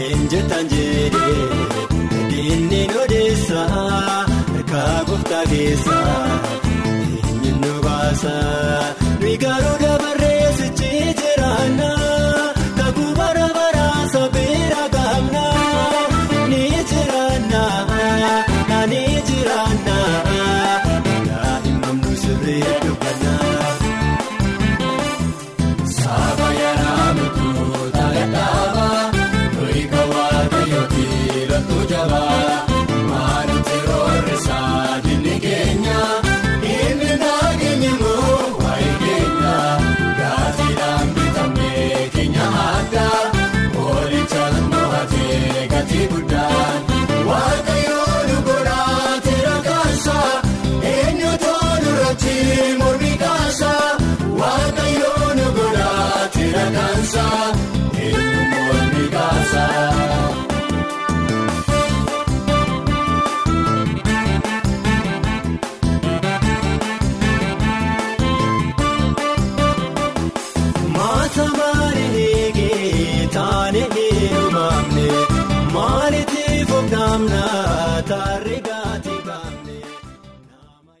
injirtaan 0.00 0.66
jedhee 0.74 2.42
inni 2.46 2.82
odeessa 3.04 3.60
harkaa 3.74 5.04
gooftaa 5.10 5.44
keessa. 5.54 5.98